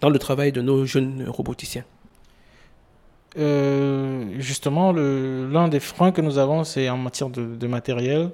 dans 0.00 0.08
le 0.08 0.18
travail 0.18 0.50
de 0.50 0.62
nos 0.62 0.86
jeunes 0.86 1.26
roboticiens? 1.28 1.84
Euh, 3.38 4.24
Justement, 4.38 4.92
l'un 4.92 5.68
des 5.68 5.80
freins 5.80 6.12
que 6.12 6.20
nous 6.20 6.38
avons, 6.38 6.64
c'est 6.64 6.88
en 6.88 6.96
matière 6.96 7.30
de 7.30 7.66
matériel. 7.66 8.30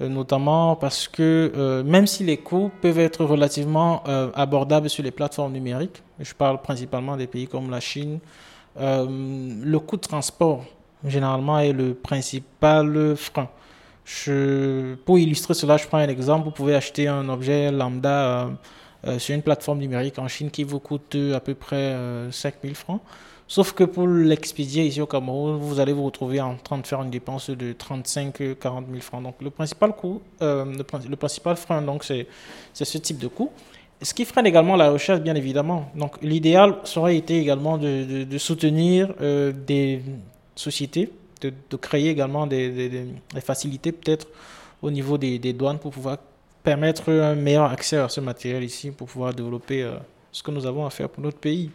Euh, 0.00 0.08
notamment 0.08 0.74
parce 0.74 1.06
que 1.06 1.52
euh, 1.56 1.84
même 1.84 2.08
si 2.08 2.24
les 2.24 2.36
coûts 2.36 2.72
peuvent 2.82 2.98
être 2.98 3.24
relativement 3.24 4.02
abordables 4.34 4.90
sur 4.90 5.04
les 5.04 5.12
plateformes 5.12 5.52
numériques, 5.52 6.02
je 6.18 6.34
parle 6.34 6.60
principalement 6.60 7.16
des 7.16 7.28
pays 7.28 7.46
comme 7.46 7.70
la 7.70 7.78
Chine, 7.78 8.18
le 8.76 9.78
coût 9.78 9.96
de 9.96 10.00
transport 10.00 10.64
généralement 11.04 11.58
est 11.60 11.72
le 11.72 11.94
principal 11.94 13.14
frein. 13.16 13.48
Je, 14.04 14.94
pour 14.96 15.18
illustrer 15.18 15.54
cela, 15.54 15.76
je 15.76 15.86
prends 15.86 15.98
un 15.98 16.08
exemple. 16.08 16.44
Vous 16.44 16.50
pouvez 16.50 16.74
acheter 16.74 17.06
un 17.06 17.28
objet 17.28 17.70
lambda 17.70 18.50
sur 19.18 19.34
une 19.34 19.42
plateforme 19.42 19.78
numérique 19.78 20.18
en 20.18 20.28
Chine 20.28 20.50
qui 20.50 20.64
vous 20.64 20.80
coûte 20.80 21.16
à 21.34 21.40
peu 21.40 21.54
près 21.54 21.96
5000 22.30 22.74
francs. 22.74 23.00
Sauf 23.46 23.72
que 23.72 23.84
pour 23.84 24.06
l'expédier 24.08 24.86
ici 24.86 25.00
au 25.02 25.06
Cameroun, 25.06 25.58
vous 25.58 25.78
allez 25.78 25.92
vous 25.92 26.04
retrouver 26.04 26.40
en 26.40 26.56
train 26.56 26.78
de 26.78 26.86
faire 26.86 27.02
une 27.02 27.10
dépense 27.10 27.50
de 27.50 27.72
35 27.72 28.58
40 28.58 28.86
000 28.88 29.00
francs. 29.00 29.22
Donc 29.22 29.34
le 29.42 29.50
principal 29.50 29.94
coût, 29.94 30.22
euh, 30.40 30.64
le, 30.64 31.16
principal 31.16 31.56
frein, 31.56 31.82
donc 31.82 32.04
c'est 32.04 32.26
ce 32.72 32.98
type 32.98 33.18
de 33.18 33.28
coût. 33.28 33.50
Ce 34.00 34.14
qui 34.14 34.24
freine 34.24 34.46
également 34.46 34.76
la 34.76 34.90
recherche, 34.90 35.20
bien 35.20 35.34
évidemment. 35.34 35.90
Donc 35.94 36.20
l'idéal 36.22 36.76
serait 36.84 37.16
été 37.16 37.38
également 37.38 37.76
de, 37.76 38.24
de, 38.24 38.38
soutenir 38.38 39.14
euh, 39.20 39.52
des 39.52 40.02
sociétés, 40.54 41.10
de, 41.42 41.52
de, 41.70 41.76
créer 41.76 42.08
également 42.08 42.46
des, 42.46 42.88
des, 42.88 43.40
facilités 43.40 43.92
peut-être 43.92 44.26
au 44.80 44.90
niveau 44.90 45.18
des, 45.18 45.38
douanes 45.52 45.78
pour 45.78 45.92
pouvoir 45.92 46.16
permettre 46.64 47.12
un 47.12 47.36
meilleur 47.36 47.70
accès 47.70 47.98
à 47.98 48.08
ce 48.08 48.20
matériel 48.20 48.64
ici, 48.64 48.90
pour 48.90 49.06
pouvoir 49.06 49.32
développer 49.32 49.82
euh, 49.82 49.96
ce 50.32 50.42
que 50.42 50.50
nous 50.50 50.66
avons 50.66 50.84
à 50.84 50.90
faire 50.90 51.08
pour 51.08 51.22
notre 51.22 51.38
pays. 51.38 51.70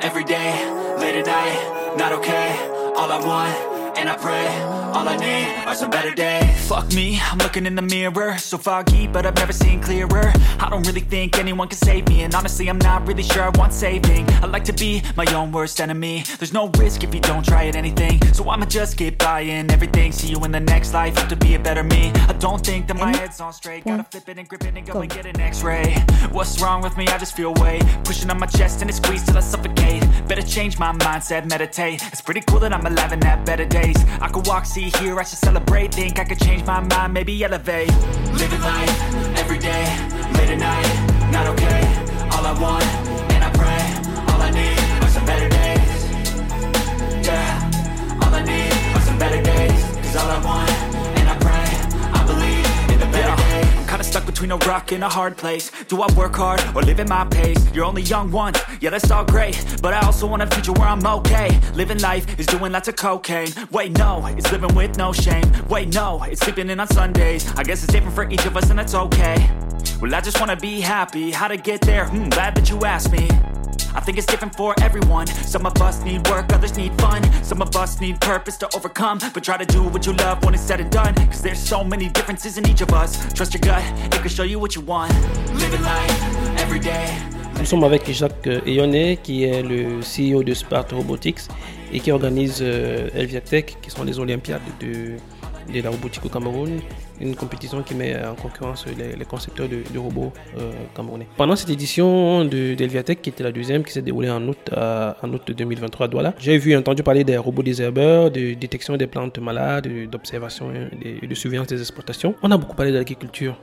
every 0.00 0.24
day, 0.24 0.50
late 0.98 1.16
at 1.16 1.26
night, 1.26 1.96
not 1.96 2.12
okay. 2.12 2.48
All 2.96 3.10
I 3.12 3.18
want, 3.24 3.98
and 3.98 4.08
I 4.08 4.16
pray, 4.16 4.46
all 4.98 5.08
I 5.08 5.16
need 5.16 5.64
are 5.64 5.74
some 5.76 5.90
better 5.90 6.12
days. 6.12 6.68
Fuck 6.68 6.92
me, 6.92 7.20
I'm 7.22 7.38
looking 7.38 7.66
in 7.66 7.76
the 7.76 7.82
mirror, 7.82 8.36
so 8.38 8.58
foggy, 8.58 9.06
but 9.06 9.24
I've 9.24 9.36
never 9.36 9.52
seen 9.52 9.80
clearer. 9.80 10.32
I 10.58 10.68
don't 10.68 10.84
really 10.86 11.00
think 11.00 11.38
anyone 11.38 11.68
can 11.68 11.78
save 11.78 12.08
me, 12.08 12.22
and 12.22 12.34
honestly, 12.34 12.68
I'm 12.68 12.78
not 12.78 13.06
really 13.06 13.22
sure 13.22 13.44
I 13.44 13.50
want 13.50 13.72
saving. 13.72 14.28
I 14.42 14.46
like 14.46 14.64
to 14.64 14.72
be 14.72 15.02
my 15.16 15.24
own 15.34 15.52
worst 15.52 15.80
enemy. 15.80 16.24
There's 16.38 16.52
no 16.52 16.68
risk 16.78 17.04
if 17.04 17.14
you 17.14 17.20
don't 17.20 17.44
try 17.44 17.66
at 17.68 17.76
anything, 17.76 18.20
so 18.34 18.48
I'ma 18.50 18.66
just 18.66 18.98
keep 18.98 19.18
buying 19.18 19.70
everything. 19.70 20.10
See 20.10 20.28
you 20.28 20.44
in 20.44 20.50
the 20.50 20.60
next 20.60 20.92
life, 20.92 21.16
have 21.16 21.28
to 21.28 21.36
be 21.36 21.54
a 21.54 21.60
better 21.60 21.84
me. 21.84 22.10
I 22.28 22.32
don't 22.34 22.64
think 22.64 22.88
that 22.88 22.96
my 22.96 23.12
mm. 23.12 23.16
head's 23.16 23.40
on 23.40 23.52
straight. 23.52 23.84
Gotta 23.84 24.02
mm. 24.02 24.10
flip 24.10 24.28
it 24.28 24.38
and 24.38 24.48
grip 24.48 24.64
it 24.64 24.76
and 24.76 24.84
go 24.84 25.00
and 25.00 25.10
get 25.10 25.26
an 25.26 25.40
X-ray. 25.40 25.94
What's 26.32 26.60
wrong 26.60 26.82
with 26.82 26.96
me? 26.96 27.06
I 27.06 27.18
just 27.18 27.36
feel 27.36 27.54
weight 27.54 27.84
pushing 28.04 28.30
on 28.30 28.40
my 28.40 28.46
chest 28.46 28.80
and 28.80 28.90
it 28.90 28.94
squeezes 28.94 29.28
till 29.28 29.36
I 29.36 29.40
suffocate. 29.40 30.02
Better 30.26 30.42
change 30.42 30.78
my 30.78 30.92
mindset, 30.92 31.48
meditate. 31.48 32.02
It's 32.12 32.20
pretty 32.20 32.40
cool 32.48 32.58
that 32.60 32.72
I'm 32.72 32.84
alive 32.84 33.12
and 33.12 33.22
have 33.22 33.44
better 33.44 33.64
days. 33.64 33.96
I 34.20 34.28
could 34.28 34.46
walk, 34.46 34.66
see, 34.66 34.87
hear, 34.90 35.18
I 35.18 35.22
should 35.24 35.38
celebrate. 35.38 35.94
Think 35.94 36.18
I 36.18 36.24
could 36.24 36.40
change 36.40 36.64
my 36.64 36.80
mind, 36.80 37.12
maybe 37.14 37.42
elevate. 37.44 37.88
Living 38.32 38.60
life 38.60 39.38
every 39.38 39.58
day, 39.58 39.84
late 40.36 40.50
at 40.50 40.58
night, 40.58 41.30
not 41.32 41.46
okay. 41.48 41.80
All 42.32 42.44
I 42.46 42.54
want, 42.60 42.84
and 43.32 43.44
I 43.44 43.50
pray, 43.60 43.82
all 44.32 44.40
I 44.40 44.50
need 44.50 44.78
are 45.02 45.08
some 45.08 45.26
better 45.26 45.48
days. 45.48 45.90
Yeah, 47.26 48.20
all 48.22 48.34
I 48.34 48.42
need 48.44 48.72
are 48.96 49.00
some 49.00 49.18
better 49.18 49.42
days. 49.42 49.82
Cause 50.02 50.16
all 50.16 50.30
I 50.30 50.44
want, 50.44 50.67
between 54.28 54.52
a 54.52 54.56
rock 54.58 54.92
and 54.92 55.02
a 55.02 55.08
hard 55.08 55.36
place. 55.36 55.72
Do 55.88 56.02
I 56.02 56.12
work 56.12 56.36
hard 56.36 56.60
or 56.76 56.82
live 56.82 57.00
at 57.00 57.08
my 57.08 57.24
pace? 57.24 57.58
You're 57.74 57.86
only 57.86 58.02
young 58.02 58.30
once, 58.30 58.60
yeah, 58.80 58.90
that's 58.90 59.10
all 59.10 59.24
great. 59.24 59.56
But 59.82 59.94
I 59.94 60.00
also 60.06 60.26
want 60.26 60.42
a 60.42 60.46
future 60.46 60.72
where 60.72 60.88
I'm 60.88 61.04
okay. 61.04 61.58
Living 61.74 61.98
life 62.00 62.38
is 62.38 62.46
doing 62.46 62.72
lots 62.72 62.88
of 62.88 62.96
cocaine. 62.96 63.48
Wait, 63.70 63.96
no, 63.96 64.24
it's 64.26 64.52
living 64.52 64.74
with 64.74 64.98
no 64.98 65.12
shame. 65.12 65.44
Wait, 65.68 65.92
no, 65.94 66.22
it's 66.24 66.42
sleeping 66.42 66.68
in 66.68 66.78
on 66.78 66.88
Sundays. 66.88 67.50
I 67.56 67.62
guess 67.62 67.82
it's 67.82 67.92
different 67.92 68.14
for 68.14 68.30
each 68.30 68.44
of 68.44 68.56
us, 68.56 68.68
and 68.70 68.78
that's 68.78 68.94
okay. 68.94 69.50
Well, 70.00 70.14
I 70.14 70.20
just 70.20 70.38
wanna 70.38 70.56
be 70.56 70.80
happy. 70.80 71.30
How 71.30 71.48
to 71.48 71.56
get 71.56 71.80
there? 71.80 72.06
Hmm, 72.06 72.28
glad 72.28 72.54
that 72.56 72.68
you 72.68 72.84
asked 72.84 73.10
me. 73.10 73.28
I 73.94 74.00
think 74.00 74.18
it's 74.18 74.26
different 74.26 74.54
for 74.56 74.74
everyone. 74.82 75.26
Some 75.26 75.66
of 75.66 75.80
us 75.80 76.02
need 76.02 76.26
work, 76.28 76.52
others 76.52 76.76
need 76.76 76.92
fun. 77.00 77.22
Some 77.42 77.62
of 77.62 77.74
us 77.76 78.00
need 78.00 78.20
purpose 78.20 78.56
to 78.58 78.68
overcome. 78.76 79.18
But 79.34 79.42
try 79.44 79.56
to 79.56 79.66
do 79.66 79.82
what 79.82 80.06
you 80.06 80.12
love 80.14 80.44
when 80.44 80.54
it's 80.54 80.62
said 80.62 80.80
and 80.80 80.90
done. 80.90 81.14
Cause 81.14 81.42
there's 81.42 81.58
so 81.58 81.82
many 81.82 82.08
differences 82.08 82.58
in 82.58 82.68
each 82.68 82.80
of 82.80 82.92
us. 82.92 83.16
Trust 83.32 83.54
your 83.54 83.60
gut, 83.60 83.82
it 84.14 84.20
can 84.20 84.28
show 84.28 84.44
you 84.44 84.58
what 84.58 84.74
you 84.74 84.82
want. 84.82 85.12
Living 85.54 85.82
life 85.82 86.58
every 86.58 86.80
day. 86.80 87.08
Nous 87.58 87.64
sommes 87.64 87.82
avec 87.82 88.08
Jacques 88.12 88.46
Eyonnet, 88.66 89.18
qui 89.22 89.44
est 89.44 89.62
le 89.62 90.00
CEO 90.00 90.44
de 90.44 90.54
Spark 90.54 90.92
Robotics 90.92 91.40
et 91.92 91.98
qui 91.98 92.12
organise 92.12 92.58
euh, 92.62 93.08
Elviatech, 93.14 93.78
qui 93.82 93.90
sont 93.90 94.04
les 94.04 94.18
Olympiades 94.20 94.62
de, 94.80 95.16
de 95.72 95.80
la 95.80 95.90
robotique 95.90 96.24
au 96.24 96.28
Cameroun, 96.28 96.80
une 97.20 97.34
compétition 97.34 97.82
qui 97.82 97.94
met 97.94 98.16
en 98.24 98.34
concurrence 98.34 98.86
les, 98.86 99.24
concepteurs 99.24 99.68
de, 99.68 99.98
robots 99.98 100.32
euh, 100.56 100.72
camerounais. 100.94 101.26
Pendant 101.36 101.56
cette 101.56 101.70
édition 101.70 102.44
de 102.44 102.74
d'Elviatech, 102.74 103.20
qui 103.20 103.30
était 103.30 103.44
la 103.44 103.52
deuxième, 103.52 103.84
qui 103.84 103.92
s'est 103.92 104.02
déroulée 104.02 104.30
en 104.30 104.46
août, 104.48 104.70
en 104.74 105.32
août 105.32 105.52
2023 105.56 106.06
à 106.06 106.08
Douala, 106.08 106.34
j'ai 106.38 106.58
vu 106.58 106.76
entendu 106.76 107.02
parler 107.02 107.24
des 107.24 107.36
robots 107.36 107.62
désherbeurs, 107.62 108.30
de 108.30 108.54
détection 108.54 108.96
des 108.96 109.06
plantes 109.06 109.38
malades, 109.38 109.88
d'observation 110.10 110.72
et 111.02 111.26
de 111.26 111.34
surveillance 111.34 111.66
des 111.66 111.80
exploitations. 111.80 112.34
On 112.42 112.50
a 112.50 112.56
beaucoup 112.56 112.76
parlé 112.76 112.92
de 112.92 112.98
l'agriculture. 112.98 113.56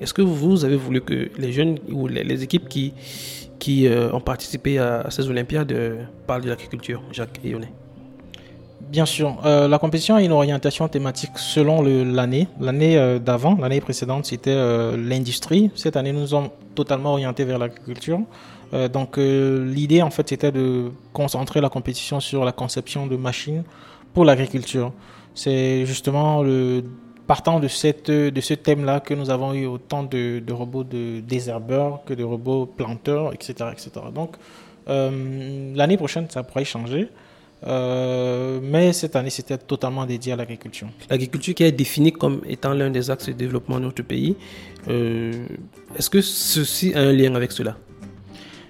Est-ce 0.00 0.14
que 0.14 0.22
vous 0.22 0.64
avez 0.64 0.76
voulu 0.76 1.00
que 1.00 1.30
les 1.38 1.52
jeunes 1.52 1.78
ou 1.90 2.06
les, 2.06 2.42
équipes 2.42 2.68
qui, 2.68 2.94
qui 3.58 3.86
euh, 3.88 4.12
ont 4.12 4.20
participé 4.20 4.78
à, 4.78 5.06
ces 5.10 5.28
Olympiades 5.28 5.72
euh, 5.72 6.02
parlent 6.26 6.42
de 6.42 6.48
l'agriculture, 6.48 7.02
Jacques 7.10 7.40
et 7.44 7.54
Bien 8.88 9.04
sûr. 9.04 9.36
Euh, 9.44 9.68
la 9.68 9.78
compétition 9.78 10.14
a 10.14 10.22
une 10.22 10.32
orientation 10.32 10.88
thématique 10.88 11.32
selon 11.36 11.82
l'année. 11.82 12.48
L'année 12.58 12.96
euh, 12.96 13.18
d'avant, 13.18 13.54
l'année 13.60 13.82
précédente, 13.82 14.24
c'était 14.24 14.50
euh, 14.54 14.96
l'industrie. 14.96 15.70
Cette 15.74 15.96
année, 15.96 16.12
nous 16.12 16.28
sommes 16.28 16.48
totalement 16.74 17.12
orientés 17.12 17.44
vers 17.44 17.58
l'agriculture. 17.58 18.20
donc, 18.92 19.16
l'idée, 19.16 20.02
en 20.02 20.10
fait, 20.10 20.28
c'était 20.28 20.52
de 20.52 20.90
concentrer 21.12 21.60
la 21.60 21.70
compétition 21.70 22.20
sur 22.20 22.44
la 22.44 22.52
conception 22.52 23.06
de 23.06 23.16
machines 23.16 23.64
pour 24.12 24.24
l'agriculture. 24.24 24.92
C'est 25.34 25.86
justement 25.86 26.42
le 26.42 26.84
partant 27.26 27.60
de, 27.60 27.68
cette, 27.68 28.10
de 28.10 28.40
ce 28.40 28.54
thème-là 28.54 29.00
que 29.00 29.14
nous 29.14 29.30
avons 29.30 29.54
eu 29.54 29.66
autant 29.66 30.02
de, 30.02 30.42
robots 30.52 30.84
de 30.84 31.20
désherbeurs 31.20 32.04
que 32.06 32.14
de 32.14 32.24
robots 32.24 32.66
planteurs, 32.66 33.32
etc. 33.32 33.54
etc. 33.72 33.90
Donc, 34.14 34.36
l'année 34.86 35.96
prochaine, 35.96 36.26
ça 36.28 36.42
pourrait 36.42 36.64
changer. 36.64 37.08
Euh, 37.66 38.60
mais 38.62 38.92
cette 38.92 39.16
année, 39.16 39.30
c'était 39.30 39.58
totalement 39.58 40.06
dédié 40.06 40.32
à 40.32 40.36
l'agriculture. 40.36 40.88
L'agriculture 41.10 41.54
qui 41.54 41.64
est 41.64 41.72
définie 41.72 42.12
comme 42.12 42.40
étant 42.48 42.72
l'un 42.72 42.90
des 42.90 43.10
axes 43.10 43.26
de 43.26 43.32
développement 43.32 43.78
de 43.78 43.84
notre 43.84 44.02
pays, 44.02 44.36
euh, 44.88 45.32
est-ce 45.96 46.08
que 46.08 46.20
ceci 46.20 46.94
a 46.94 47.00
un 47.00 47.12
lien 47.12 47.34
avec 47.34 47.52
cela? 47.52 47.76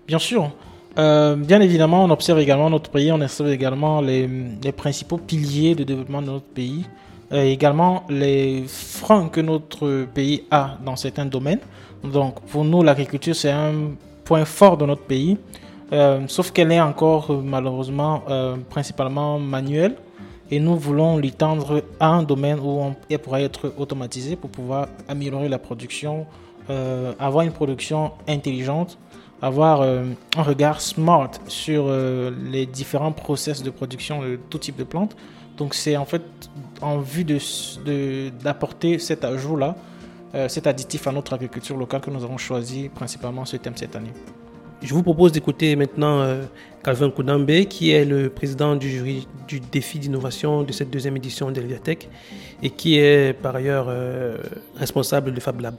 Bien 0.07 0.19
sûr. 0.19 0.51
bien 0.97 1.61
évidemment, 1.61 2.05
on 2.05 2.11
observe 2.11 2.41
également 2.41 2.71
notre 2.71 2.91
pays, 2.91 3.13
on 3.13 3.21
observe 3.21 3.51
également 3.51 4.01
les, 4.01 4.27
les 4.63 4.73
principaux 4.73 5.19
piliers 5.19 5.75
de 5.75 5.85
développement 5.85 6.23
de 6.23 6.29
notre 6.29 6.47
pays, 6.47 6.85
et 7.31 7.53
également 7.53 8.05
les 8.09 8.65
freins 8.67 9.29
que 9.29 9.43
notre 9.43 10.07
pays 10.07 10.45
a 10.51 10.79
dans 10.85 10.97
certains 10.97 11.27
domaines. 11.27 11.61
Donc, 12.03 12.41
pour 12.41 12.65
nous, 12.65 12.83
l'agriculture, 12.83 13.37
c'est 13.37 13.51
un 13.51 13.91
point 14.25 14.45
fort 14.45 14.77
de 14.77 14.87
notre 14.87 15.03
pays. 15.03 15.37
Euh, 15.93 16.25
sauf 16.29 16.51
qu'elle 16.51 16.71
est 16.71 16.81
encore 16.81 17.31
euh, 17.31 17.41
malheureusement 17.43 18.23
euh, 18.29 18.57
principalement 18.69 19.39
manuelle 19.39 19.97
et 20.51 20.61
nous 20.61 20.77
voulons 20.77 21.17
l'étendre 21.17 21.83
à 21.99 22.09
un 22.09 22.23
domaine 22.23 22.59
où 22.61 22.95
elle 23.09 23.19
pourrait 23.19 23.45
être 23.45 23.73
automatisée 23.79 24.37
pour 24.37 24.51
pouvoir 24.51 24.89
améliorer 25.07 25.49
la 25.49 25.59
production, 25.59 26.27
avoir 27.19 27.45
une 27.45 27.53
production 27.53 28.13
intelligente, 28.27 28.97
avoir 29.43 29.83
un 29.83 30.43
regard 30.43 30.81
smart 30.81 31.31
sur 31.49 31.91
les 32.51 32.65
différents 32.65 33.13
process 33.13 33.63
de 33.63 33.69
production 33.69 34.23
de 34.23 34.39
tout 34.49 34.57
type 34.57 34.77
de 34.77 34.85
plantes. 34.85 35.15
Donc 35.59 35.75
c'est 35.75 35.99
en 35.99 36.07
fait 36.07 36.23
en 36.81 36.97
vue 36.99 37.25
d'apporter 37.25 38.95
de, 38.95 39.03
cet 39.03 39.27
ajout-là, 39.27 39.77
cet 40.49 40.67
additif 40.67 41.07
à 41.07 41.13
notre 41.13 41.35
agriculture 41.35 41.77
locale 41.77 42.01
que 42.01 42.11
nous 42.11 42.25
avons 42.25 42.39
choisi 42.39 42.89
principalement 42.89 43.45
ce 43.45 43.59
thème 43.59 43.77
cette 43.77 43.97
année. 43.97 44.15
Je 44.81 44.95
vous 44.95 45.03
propose 45.03 45.33
d'écouter 45.33 45.75
maintenant 45.75 46.21
euh, 46.21 46.45
Calvin 46.85 47.11
Koudambe, 47.11 47.65
qui 47.65 47.91
est 47.91 48.05
le 48.05 48.31
président 48.31 48.77
du 48.77 48.89
jury 48.89 49.27
du 49.49 49.59
défi 49.59 49.99
d'innovation 49.99 50.63
de 50.63 50.71
cette 50.71 50.89
deuxième 50.89 51.17
édition 51.17 51.51
d'Elviatech 51.51 52.09
et 52.63 52.71
qui 52.71 52.97
est 52.97 53.33
par 53.33 53.57
ailleurs 53.57 53.87
euh, 53.89 54.39
responsable 54.77 55.35
de 55.35 55.41
Fab 55.41 55.61
Lab. 55.61 55.75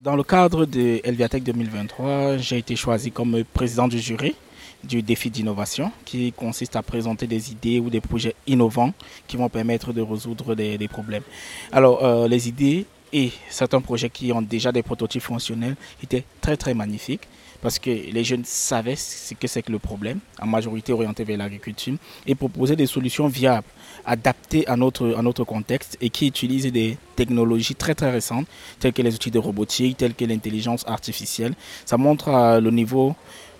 Dans 0.00 0.14
le 0.14 0.22
cadre 0.22 0.64
de 0.64 1.00
Elviatech 1.02 1.42
2023, 1.42 2.36
j'ai 2.36 2.58
été 2.58 2.76
choisi 2.76 3.10
comme 3.10 3.42
président 3.52 3.88
du 3.88 3.98
jury 3.98 4.36
du 4.84 5.02
défi 5.02 5.28
d'innovation 5.28 5.90
qui 6.04 6.32
consiste 6.32 6.76
à 6.76 6.82
présenter 6.82 7.26
des 7.26 7.50
idées 7.50 7.80
ou 7.80 7.90
des 7.90 8.00
projets 8.00 8.36
innovants 8.46 8.92
qui 9.26 9.36
vont 9.36 9.48
permettre 9.48 9.92
de 9.92 10.02
résoudre 10.02 10.54
des, 10.54 10.88
problèmes. 10.88 11.22
Alors, 11.72 12.04
euh, 12.04 12.28
les 12.28 12.48
idées 12.48 12.86
et 13.12 13.32
certains 13.48 13.80
projets 13.80 14.10
qui 14.10 14.30
ont 14.30 14.42
déjà 14.42 14.70
des 14.70 14.82
prototypes 14.84 15.22
fonctionnels 15.22 15.74
étaient 16.02 16.24
très 16.40 16.56
très 16.56 16.74
magnifiques 16.74 17.26
parce 17.64 17.78
que 17.78 17.88
les 17.88 18.24
jeunes 18.24 18.44
savaient 18.44 18.94
ce 18.94 19.32
que 19.32 19.48
c'est 19.48 19.62
que 19.62 19.72
le 19.72 19.78
problème, 19.78 20.18
en 20.38 20.46
majorité 20.46 20.92
orienté 20.92 21.24
vers 21.24 21.38
l'agriculture, 21.38 21.94
et 22.26 22.34
proposer 22.34 22.76
des 22.76 22.84
solutions 22.84 23.26
viables, 23.26 23.66
adaptées 24.04 24.68
à 24.68 24.76
notre, 24.76 25.14
à 25.16 25.22
notre 25.22 25.44
contexte 25.44 25.96
et 26.02 26.10
qui 26.10 26.26
utilisent 26.26 26.70
des 26.70 26.98
technologies 27.16 27.74
très 27.74 27.94
très 27.94 28.10
récentes, 28.10 28.46
telles 28.80 28.92
que 28.92 29.00
les 29.00 29.14
outils 29.14 29.30
de 29.30 29.38
robotique, 29.38 29.96
telles 29.96 30.12
que 30.14 30.26
l'intelligence 30.26 30.84
artificielle. 30.86 31.54
Ça 31.86 31.96
montre 31.96 32.28
euh, 32.28 32.60
le 32.60 32.70
niveau 32.70 33.16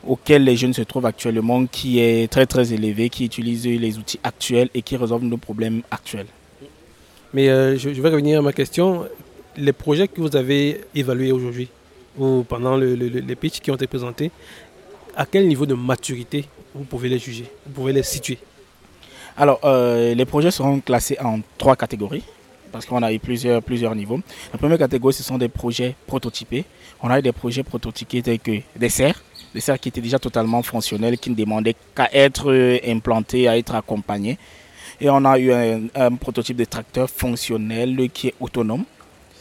auquel 0.07 0.45
les 0.45 0.55
jeunes 0.55 0.75
se 0.75 0.83
trouvent 0.83 1.07
actuellement, 1.07 1.65
qui 1.65 1.99
est 1.99 2.31
très 2.31 2.45
très 2.45 2.75
élevé, 2.75 3.09
qui 3.09 3.25
utilise 3.25 3.65
les 3.65 3.97
outils 3.97 4.21
actuels 4.23 4.69
et 4.75 4.83
qui 4.83 4.99
résolvent 4.99 5.25
nos 5.25 5.39
problèmes 5.39 5.81
actuels. 5.91 6.27
Mais 7.33 7.49
euh, 7.49 7.79
je 7.79 7.89
vais 7.89 8.11
revenir 8.11 8.41
à 8.41 8.43
ma 8.43 8.53
question. 8.53 9.07
Les 9.57 9.73
projets 9.73 10.09
que 10.09 10.21
vous 10.21 10.37
avez 10.37 10.83
évalués 10.95 11.33
aujourd'hui, 11.33 11.71
ou 12.19 12.45
pendant 12.45 12.77
les 12.77 13.37
pitchs 13.37 13.61
qui 13.61 13.71
ont 13.71 13.75
été 13.75 13.87
présentés, 13.87 14.31
à 15.17 15.27
quel 15.27 15.47
niveau 15.47 15.67
de 15.67 15.75
maturité 15.75 16.45
vous 16.75 16.85
pouvez 16.85 17.09
les 17.09 17.19
juger, 17.19 17.45
vous 17.67 17.73
pouvez 17.73 17.93
les 17.93 18.03
situer? 18.03 18.39
Alors, 19.37 19.61
euh, 19.65 20.15
les 20.15 20.25
projets 20.25 20.51
seront 20.51 20.81
classés 20.81 21.17
en 21.21 21.41
trois 21.59 21.77
catégories 21.77 22.23
parce 22.71 22.87
qu'on 22.87 23.03
a 23.03 23.13
eu 23.13 23.19
plusieurs, 23.19 23.63
plusieurs 23.63 23.95
niveaux. 23.95 24.21
La 24.53 24.59
première 24.59 24.79
catégorie, 24.79 25.15
ce 25.15 25.23
sont 25.23 25.39
des 25.39 25.49
projets 25.49 25.95
prototypés. 26.07 26.65
On 27.03 27.11
a 27.11 27.19
eu 27.19 27.23
des 27.23 27.33
projets 27.33 27.63
prototypés 27.63 28.23
tels 28.23 28.41
que 28.41 28.61
des 28.77 28.89
serres, 28.89 29.23
des 29.53 29.61
serres 29.61 29.79
qui 29.79 29.89
étaient 29.89 30.01
déjà 30.01 30.19
totalement 30.19 30.63
fonctionnels, 30.63 31.19
qui 31.19 31.31
ne 31.31 31.37
demandaient 31.37 31.77
qu'à 31.95 32.09
être 32.13 32.51
euh, 32.51 32.79
implantés, 32.87 33.47
à 33.49 33.57
être 33.59 33.75
accompagnés. 33.75 34.39
Et 35.01 35.11
on 35.11 35.25
a 35.25 35.39
eu 35.39 35.53
un 35.53 36.15
prototype 36.15 36.57
de 36.57 36.65
tracteur 36.65 37.11
fonctionnel 37.11 38.09
qui 38.13 38.29
est 38.29 38.35
autonome 38.39 38.85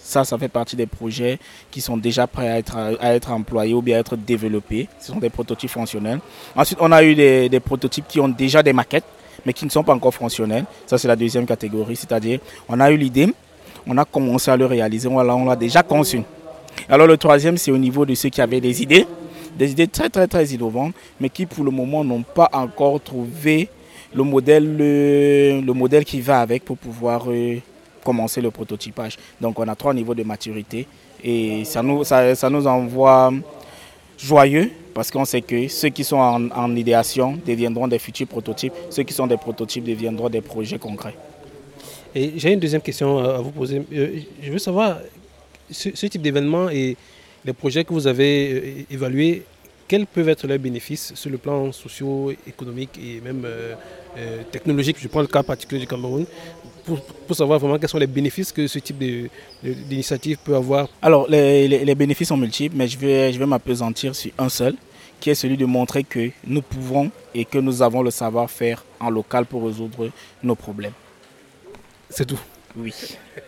ça, 0.04 0.26
ça 0.26 0.38
fait 0.38 0.50
partie 0.50 0.76
des 0.76 0.86
projets 0.86 1.40
qui 1.72 1.80
sont 1.80 1.96
déjà 1.96 2.28
prêts 2.28 2.50
à 2.50 2.60
être, 2.60 2.76
à 3.00 3.16
être 3.16 3.32
employés 3.32 3.74
ou 3.74 3.82
bien 3.82 3.98
à 3.98 4.00
être 4.02 4.18
développés. 4.18 4.90
Ce 5.00 5.08
sont 5.08 5.20
des 5.20 5.30
prototypes 5.30 5.70
fonctionnels. 5.70 6.20
Ensuite, 6.56 6.78
on 6.82 6.92
a 6.92 7.02
eu 7.04 7.16
des, 7.16 7.60
prototypes 7.62 8.06
qui 8.08 8.20
ont 8.20 8.28
déjà 8.28 8.62
des 8.62 8.74
maquettes, 8.74 9.06
mais 9.46 9.54
qui 9.54 9.64
ne 9.66 9.70
sont 9.70 9.84
pas 9.84 9.94
encore 9.94 10.14
fonctionnels. 10.14 10.66
Ça, 10.86 10.98
c'est 10.98 11.08
la 11.08 11.16
deuxième 11.16 11.46
catégorie. 11.46 11.96
C'est-à-dire, 11.96 12.40
on 12.68 12.80
a 12.82 12.92
eu 12.92 12.98
l'idée, 12.98 13.34
on 13.88 13.98
a 13.98 14.04
commencé 14.04 14.52
à 14.52 14.58
le 14.58 14.66
réaliser, 14.66 15.08
voilà, 15.08 15.36
on 15.36 15.46
l'a 15.46 15.56
déjà 15.56 15.84
conçu. 15.84 16.22
Alors, 16.90 17.08
le 17.08 17.16
troisième, 17.18 17.58
c'est 17.58 17.72
au 17.72 17.78
niveau 17.78 18.06
de 18.06 18.14
ceux 18.14 18.30
qui 18.30 18.42
avaient 18.42 18.62
des 18.62 18.82
idées, 18.84 19.08
des 19.58 19.72
idées 19.72 19.88
très, 19.88 20.10
très, 20.10 20.28
très 20.28 20.46
innovantes, 20.48 20.94
mais 21.20 21.30
qui, 21.30 21.46
pour 21.46 21.64
le 21.64 21.72
moment, 21.72 22.04
n'ont 22.04 22.24
pas 22.24 22.50
encore 22.52 23.00
trouvé 23.02 23.70
le 24.14 24.24
modèle, 24.24 24.76
le, 24.78 25.62
le 25.62 25.74
modèle 25.74 26.04
qui 26.04 26.20
va 26.20 26.42
avec 26.42 26.66
pour 26.66 26.78
pouvoir 26.78 27.24
euh, 27.32 27.58
commencer 28.04 28.42
le 28.42 28.52
prototypage. 28.52 29.18
Donc 29.42 29.60
on 29.60 29.68
a 29.68 29.76
trois 29.76 29.94
niveaux 29.94 30.16
de 30.16 30.24
maturité 30.24 30.88
et 31.24 31.64
ça 31.66 31.82
nous, 31.82 32.04
ça, 32.04 32.50
nous 32.50 32.68
envoie 32.68 33.32
joyeux 34.18 34.72
parce 34.94 35.10
qu'on 35.10 35.26
sait 35.26 35.42
que 35.42 35.68
ceux 35.68 35.90
qui 35.90 36.04
sont 36.04 36.18
en, 36.18 36.76
idéation 36.76 37.40
deviendront 37.46 37.88
des 37.88 38.00
futurs 38.00 38.28
prototypes, 38.28 38.74
ceux 38.90 39.04
qui 39.04 39.14
sont 39.14 39.28
des 39.28 39.38
prototypes 39.38 39.84
deviendront 39.84 40.30
des 40.30 40.42
projets 40.42 40.78
concrets. 40.78 41.16
Et 42.16 42.34
j'ai 42.38 42.54
une 42.54 42.60
deuxième 42.60 42.82
question 42.82 43.18
à 43.18 43.40
vous 43.40 43.52
poser. 43.52 43.82
Euh, 43.92 44.20
je 44.42 44.52
veux 44.52 44.60
savoir, 44.60 45.00
ce, 45.72 45.90
type 45.90 46.22
d'événement 46.22 46.70
et 46.70 46.96
les 47.44 47.54
projets 47.54 47.84
que 47.84 47.94
vous 47.94 48.06
avez 48.06 48.54
euh, 48.54 48.94
évalués, 48.94 49.44
quels 49.88 50.06
peuvent 50.06 50.30
être 50.30 50.48
leurs 50.48 50.60
bénéfices 50.60 51.14
sur 51.16 51.30
le 51.32 51.38
plan 51.38 51.72
socio-économique 51.72 53.00
et 53.04 53.20
même 53.20 53.44
euh, 53.46 53.74
technologique? 54.52 54.98
Je 55.00 55.08
prends 55.08 55.22
le 55.22 55.28
cas 55.28 55.44
particulier 55.44 55.82
du 55.82 55.88
Cameroun 55.88 56.26
pour, 56.84 57.00
savoir 57.36 57.60
vraiment 57.60 57.78
quels 57.80 57.90
sont 57.90 57.98
les 57.98 58.08
bénéfices 58.08 58.52
que 58.52 58.68
ce 58.68 58.80
type 58.80 58.98
d'initiative 59.64 60.38
peut 60.44 60.56
avoir 60.56 60.88
Alors, 61.02 61.28
les, 61.30 61.96
bénéfices 61.96 62.28
sont 62.28 62.38
multiples, 62.38 62.76
mais 62.76 62.88
je 62.88 62.98
vais, 62.98 63.32
je 63.34 63.40
vais 63.40 63.46
m'apesantir 63.46 64.16
sur 64.16 64.32
un 64.38 64.50
seul, 64.50 64.76
qui 65.20 65.30
est 65.30 65.36
celui 65.36 65.58
de 65.58 65.66
montrer 65.66 66.04
que 66.04 66.32
nous 66.46 66.62
pouvons 66.62 67.10
et 67.34 67.46
que 67.46 67.58
nous 67.58 67.82
avons 67.82 68.02
le 68.02 68.12
savoir-faire 68.12 68.84
en 69.00 69.10
local 69.10 69.46
pour 69.46 69.66
résoudre 69.66 70.10
nos 70.44 70.56
problèmes. 70.56 70.92
C'est 72.10 72.26
tout 72.26 72.40
Oui. 72.76 72.94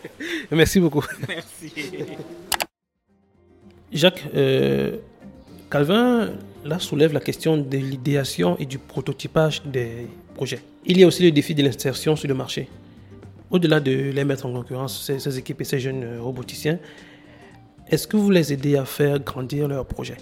Merci 0.50 0.80
beaucoup. 0.80 1.04
Merci. 1.28 1.72
Jacques, 3.92 4.24
euh, 4.34 4.96
Calvin 5.70 6.30
là 6.64 6.78
soulève 6.78 7.12
la 7.12 7.20
question 7.20 7.56
de 7.56 7.76
l'idéation 7.76 8.56
et 8.58 8.66
du 8.66 8.78
prototypage 8.78 9.62
des 9.64 10.06
projets. 10.34 10.60
Il 10.84 10.98
y 10.98 11.04
a 11.04 11.06
aussi 11.06 11.22
le 11.22 11.30
défi 11.30 11.54
de 11.54 11.62
l'insertion 11.62 12.16
sur 12.16 12.28
le 12.28 12.34
marché 12.34 12.68
au-delà 13.56 13.80
de 13.80 14.10
les 14.10 14.24
mettre 14.24 14.46
en 14.46 14.52
concurrence, 14.52 15.02
ces, 15.02 15.38
équipes 15.38 15.60
et 15.62 15.64
ces 15.64 15.80
jeunes 15.80 16.04
euh, 16.04 16.20
roboticiens, 16.20 16.78
est-ce 17.88 18.06
que 18.06 18.16
vous 18.16 18.30
les 18.30 18.52
aidez 18.52 18.76
à 18.76 18.84
faire 18.84 19.18
grandir 19.20 19.68
leur 19.68 19.86
projet 19.86 20.16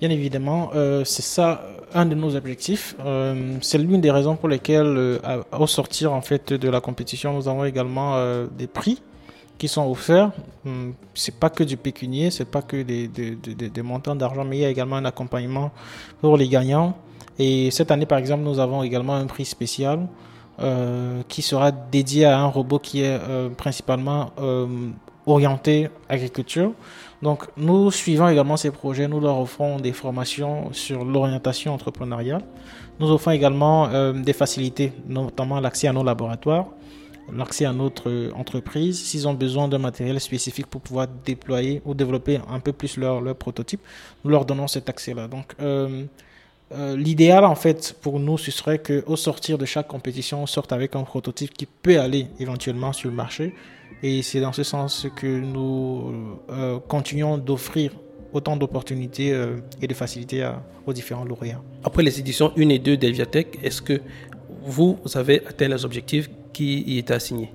Bien 0.00 0.10
évidemment, 0.10 0.70
euh, 0.74 1.04
c'est 1.04 1.22
ça 1.22 1.64
un 1.92 2.06
de 2.06 2.14
nos 2.14 2.36
objectifs. 2.36 2.94
Euh, 3.04 3.56
c'est 3.60 3.78
l'une 3.78 4.00
des 4.00 4.10
raisons 4.10 4.36
pour 4.36 4.48
lesquelles, 4.48 5.18
au 5.58 5.66
sortir 5.66 6.12
en 6.12 6.20
fait 6.20 6.52
de 6.52 6.68
la 6.68 6.80
compétition, 6.80 7.32
nous 7.32 7.48
avons 7.48 7.64
également 7.64 8.14
des 8.56 8.68
prix 8.68 9.02
qui 9.56 9.66
sont 9.66 9.90
offerts. 9.90 10.30
Hum, 10.64 10.94
c'est 11.14 11.34
pas 11.34 11.50
que 11.50 11.64
du 11.64 11.76
pécunier, 11.76 12.30
c'est 12.30 12.44
pas 12.44 12.62
que 12.62 12.82
des 12.82 13.82
montants 13.82 14.14
d'argent, 14.14 14.44
mais 14.44 14.58
il 14.58 14.60
y 14.60 14.64
a 14.66 14.68
également 14.68 14.96
un 14.96 15.06
accompagnement 15.06 15.72
pour 16.20 16.36
les 16.36 16.48
gagnants. 16.48 16.94
Et 17.38 17.70
cette 17.72 17.90
année, 17.90 18.06
par 18.06 18.18
exemple, 18.18 18.44
nous 18.44 18.60
avons 18.60 18.82
également 18.84 19.14
un 19.14 19.26
prix 19.26 19.46
spécial 19.46 20.06
euh, 20.60 21.22
qui 21.28 21.40
sera 21.42 21.70
dédié 21.70 22.24
à 22.24 22.40
un 22.40 22.46
robot 22.46 22.80
qui 22.80 23.02
est 23.02 23.16
euh, 23.28 23.48
principalement 23.48 24.32
euh, 24.40 24.66
orienté 25.24 25.88
agriculture. 26.08 26.72
Donc 27.22 27.44
nous 27.56 27.92
suivons 27.92 28.28
également 28.28 28.56
ces 28.56 28.72
projets, 28.72 29.06
nous 29.06 29.20
leur 29.20 29.38
offrons 29.38 29.78
des 29.78 29.92
formations 29.92 30.72
sur 30.72 31.04
l'orientation 31.04 31.74
entrepreneuriale. 31.74 32.42
Nous 32.98 33.08
offrons 33.08 33.30
également 33.30 34.12
des 34.12 34.32
facilités, 34.32 34.92
notamment 35.08 35.60
l'accès 35.60 35.86
à 35.86 35.92
nos 35.92 36.02
laboratoires, 36.02 36.66
l'accès 37.32 37.64
à 37.64 37.72
notre 37.72 38.32
entreprise. 38.34 39.00
S'ils 39.00 39.28
ont 39.28 39.34
besoin 39.34 39.68
d'un 39.68 39.78
matériel 39.78 40.18
spécifique 40.20 40.66
pour 40.66 40.80
pouvoir 40.80 41.06
déployer 41.24 41.82
ou 41.84 41.94
développer 41.94 42.40
un 42.50 42.58
peu 42.58 42.72
plus 42.72 42.96
leur, 42.96 43.22
prototype, 43.36 43.80
nous 44.24 44.30
leur 44.30 44.44
donnons 44.44 44.66
cet 44.66 44.88
accès-là. 44.88 45.28
L'idéal, 46.96 47.44
en 47.44 47.54
fait, 47.54 47.96
pour 48.00 48.20
nous, 48.20 48.36
ce 48.38 48.50
serait 48.50 48.78
qu'au 48.78 49.16
sortir 49.16 49.58
de 49.58 49.64
chaque 49.64 49.88
compétition, 49.88 50.42
on 50.42 50.46
sorte 50.46 50.72
avec 50.72 50.96
un 50.96 51.02
prototype 51.02 51.54
qui 51.54 51.66
peut 51.66 51.98
aller 51.98 52.26
éventuellement 52.38 52.92
sur 52.92 53.08
le 53.08 53.16
marché 53.16 53.54
Et 54.02 54.22
c'est 54.22 54.40
dans 54.40 54.52
ce 54.52 54.62
sens 54.62 55.06
que 55.16 55.26
nous 55.26 56.38
euh, 56.50 56.78
continuons 56.86 57.38
d'offrir 57.38 57.92
autant 58.32 58.56
d'opportunités 58.56 59.32
euh, 59.32 59.56
et 59.80 59.86
de 59.86 59.94
facilités 59.94 60.48
aux 60.86 60.92
différents 60.92 61.24
lauréats. 61.24 61.62
Après 61.82 62.02
les 62.02 62.20
éditions 62.20 62.52
1 62.56 62.68
et 62.68 62.78
2 62.78 62.96
d'Elviatech, 62.96 63.58
est-ce 63.62 63.82
que 63.82 64.00
vous 64.62 64.98
avez 65.14 65.44
atteint 65.46 65.68
les 65.68 65.84
objectifs 65.84 66.28
qui 66.52 66.82
y 66.82 66.98
étaient 66.98 67.14
assignés? 67.14 67.52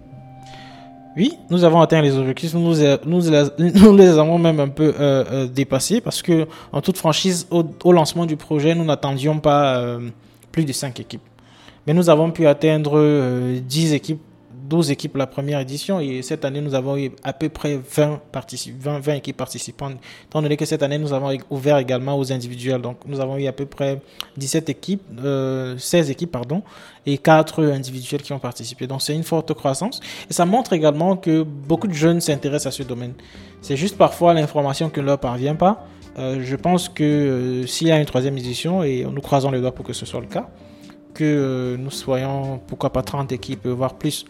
Oui, 1.15 1.33
nous 1.49 1.63
avons 1.63 1.81
atteint 1.81 2.01
les 2.01 2.17
objectifs. 2.17 2.53
Nous, 2.55 3.97
les 3.97 4.17
avons 4.17 4.39
même 4.39 4.59
un 4.59 4.69
peu 4.69 4.93
euh, 4.99 5.23
euh, 5.31 5.47
dépassés 5.47 6.01
parce 6.01 6.21
que, 6.21 6.47
en 6.71 6.81
toute 6.81 6.97
franchise, 6.97 7.47
au, 7.51 7.91
lancement 7.91 8.25
du 8.25 8.35
projet, 8.35 8.73
nous 8.73 8.85
n'attendions 8.85 9.39
pas 9.39 9.99
plus 10.51 10.65
de 10.65 10.73
5 10.73 10.99
équipes. 10.99 11.21
Mais 11.85 11.93
nous 11.93 12.09
avons 12.09 12.31
pu 12.31 12.47
atteindre 12.47 13.59
10 13.59 13.93
équipes 13.93 14.21
12 14.73 14.89
équipes 14.89 15.17
la 15.17 15.27
première 15.27 15.59
édition 15.59 15.99
et 15.99 16.23
cette 16.23 16.45
année 16.45 16.59
nous 16.59 16.73
avons 16.73 16.97
eu 16.97 17.11
à 17.23 17.31
peu 17.31 17.47
près 17.47 17.77
20, 17.77 18.21
20, 18.33 18.99
20 18.99 19.13
équipes 19.13 19.37
participantes, 19.37 19.97
étant 20.25 20.41
donné 20.41 20.57
que 20.57 20.65
cette 20.65 20.81
année 20.81 20.97
nous 20.97 21.13
avons 21.13 21.29
ouvert 21.51 21.77
également 21.77 22.17
aux 22.17 22.33
individuels. 22.33 22.81
Donc 22.81 22.97
nous 23.05 23.19
avons 23.19 23.37
eu 23.37 23.45
à 23.45 23.51
peu 23.51 23.67
près 23.67 24.01
17 24.37 24.69
équipes, 24.69 25.03
16 25.11 25.19
euh, 25.25 25.77
équipes 26.11 26.31
pardon, 26.31 26.63
et 27.05 27.19
4 27.19 27.65
individuels 27.65 28.23
qui 28.23 28.33
ont 28.33 28.39
participé. 28.39 28.87
Donc 28.87 29.03
c'est 29.03 29.13
une 29.13 29.23
forte 29.23 29.53
croissance 29.53 29.99
et 30.27 30.33
ça 30.33 30.43
montre 30.43 30.73
également 30.73 31.17
que 31.17 31.43
beaucoup 31.43 31.87
de 31.87 31.93
jeunes 31.93 32.19
s'intéressent 32.19 32.73
à 32.73 32.75
ce 32.75 32.81
domaine. 32.81 33.13
C'est 33.61 33.77
juste 33.77 33.95
parfois 33.95 34.33
l'information 34.33 34.89
qui 34.89 35.01
ne 35.01 35.05
leur 35.05 35.19
parvient 35.19 35.55
pas. 35.55 35.85
Euh, 36.17 36.41
je 36.43 36.55
pense 36.55 36.89
que 36.89 37.03
euh, 37.03 37.67
s'il 37.67 37.89
y 37.89 37.91
a 37.91 37.99
une 37.99 38.07
troisième 38.07 38.39
édition, 38.39 38.81
et 38.81 39.03
nous 39.05 39.21
croisons 39.21 39.51
les 39.51 39.61
doigts 39.61 39.75
pour 39.75 39.85
que 39.85 39.93
ce 39.93 40.07
soit 40.07 40.21
le 40.21 40.25
cas, 40.25 40.49
que 41.13 41.75
nous 41.79 41.91
soyons, 41.91 42.59
pourquoi 42.67 42.91
pas 42.91 43.01
30 43.01 43.31
équipes, 43.31 43.67
voire 43.67 43.95
plus. 43.95 44.25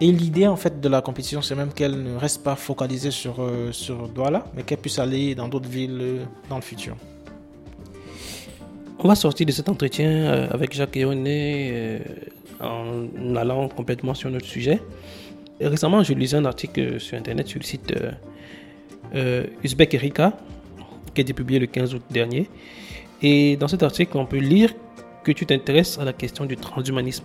Et 0.00 0.10
l'idée 0.10 0.46
en 0.46 0.56
fait 0.56 0.80
de 0.80 0.88
la 0.88 1.00
compétition, 1.00 1.42
c'est 1.42 1.54
même 1.54 1.72
qu'elle 1.72 2.02
ne 2.02 2.16
reste 2.16 2.42
pas 2.42 2.56
focalisée 2.56 3.10
sur, 3.10 3.36
euh, 3.40 3.70
sur 3.72 4.08
Douala, 4.08 4.44
mais 4.54 4.62
qu'elle 4.62 4.78
puisse 4.78 4.98
aller 4.98 5.34
dans 5.34 5.48
d'autres 5.48 5.68
villes 5.68 5.98
euh, 6.00 6.24
dans 6.48 6.56
le 6.56 6.62
futur. 6.62 6.96
On 8.98 9.08
va 9.08 9.14
sortir 9.14 9.46
de 9.46 9.52
cet 9.52 9.68
entretien 9.68 10.08
euh, 10.08 10.48
avec 10.50 10.74
Jacques 10.74 10.96
Eoné 10.96 12.00
en 12.60 13.36
allant 13.36 13.68
complètement 13.68 14.14
sur 14.14 14.30
notre 14.30 14.46
sujet. 14.46 14.80
récemment, 15.60 16.02
je 16.02 16.14
lisais 16.14 16.36
un 16.36 16.44
article 16.44 17.00
sur 17.00 17.18
Internet 17.18 17.48
sur 17.48 17.58
le 17.58 17.64
site 17.64 17.92
Uzbek 19.64 19.94
Erika, 19.94 20.32
qui 21.12 21.20
a 21.20 21.22
été 21.22 21.32
publié 21.32 21.58
le 21.58 21.66
15 21.66 21.94
août 21.94 22.02
dernier. 22.10 22.48
Et 23.20 23.56
dans 23.56 23.68
cet 23.68 23.82
article, 23.82 24.16
on 24.16 24.26
peut 24.26 24.38
lire 24.38 24.72
que 25.22 25.32
tu 25.32 25.46
t'intéresses 25.46 25.98
à 25.98 26.04
la 26.04 26.12
question 26.12 26.44
du 26.44 26.56
transhumanisme. 26.56 27.24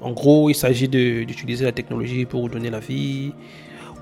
En 0.00 0.12
gros, 0.12 0.50
il 0.50 0.54
s'agit 0.54 0.88
d'utiliser 0.88 1.64
la 1.64 1.72
technologie 1.72 2.24
pour 2.26 2.42
redonner 2.42 2.70
la 2.70 2.80
vie, 2.80 3.32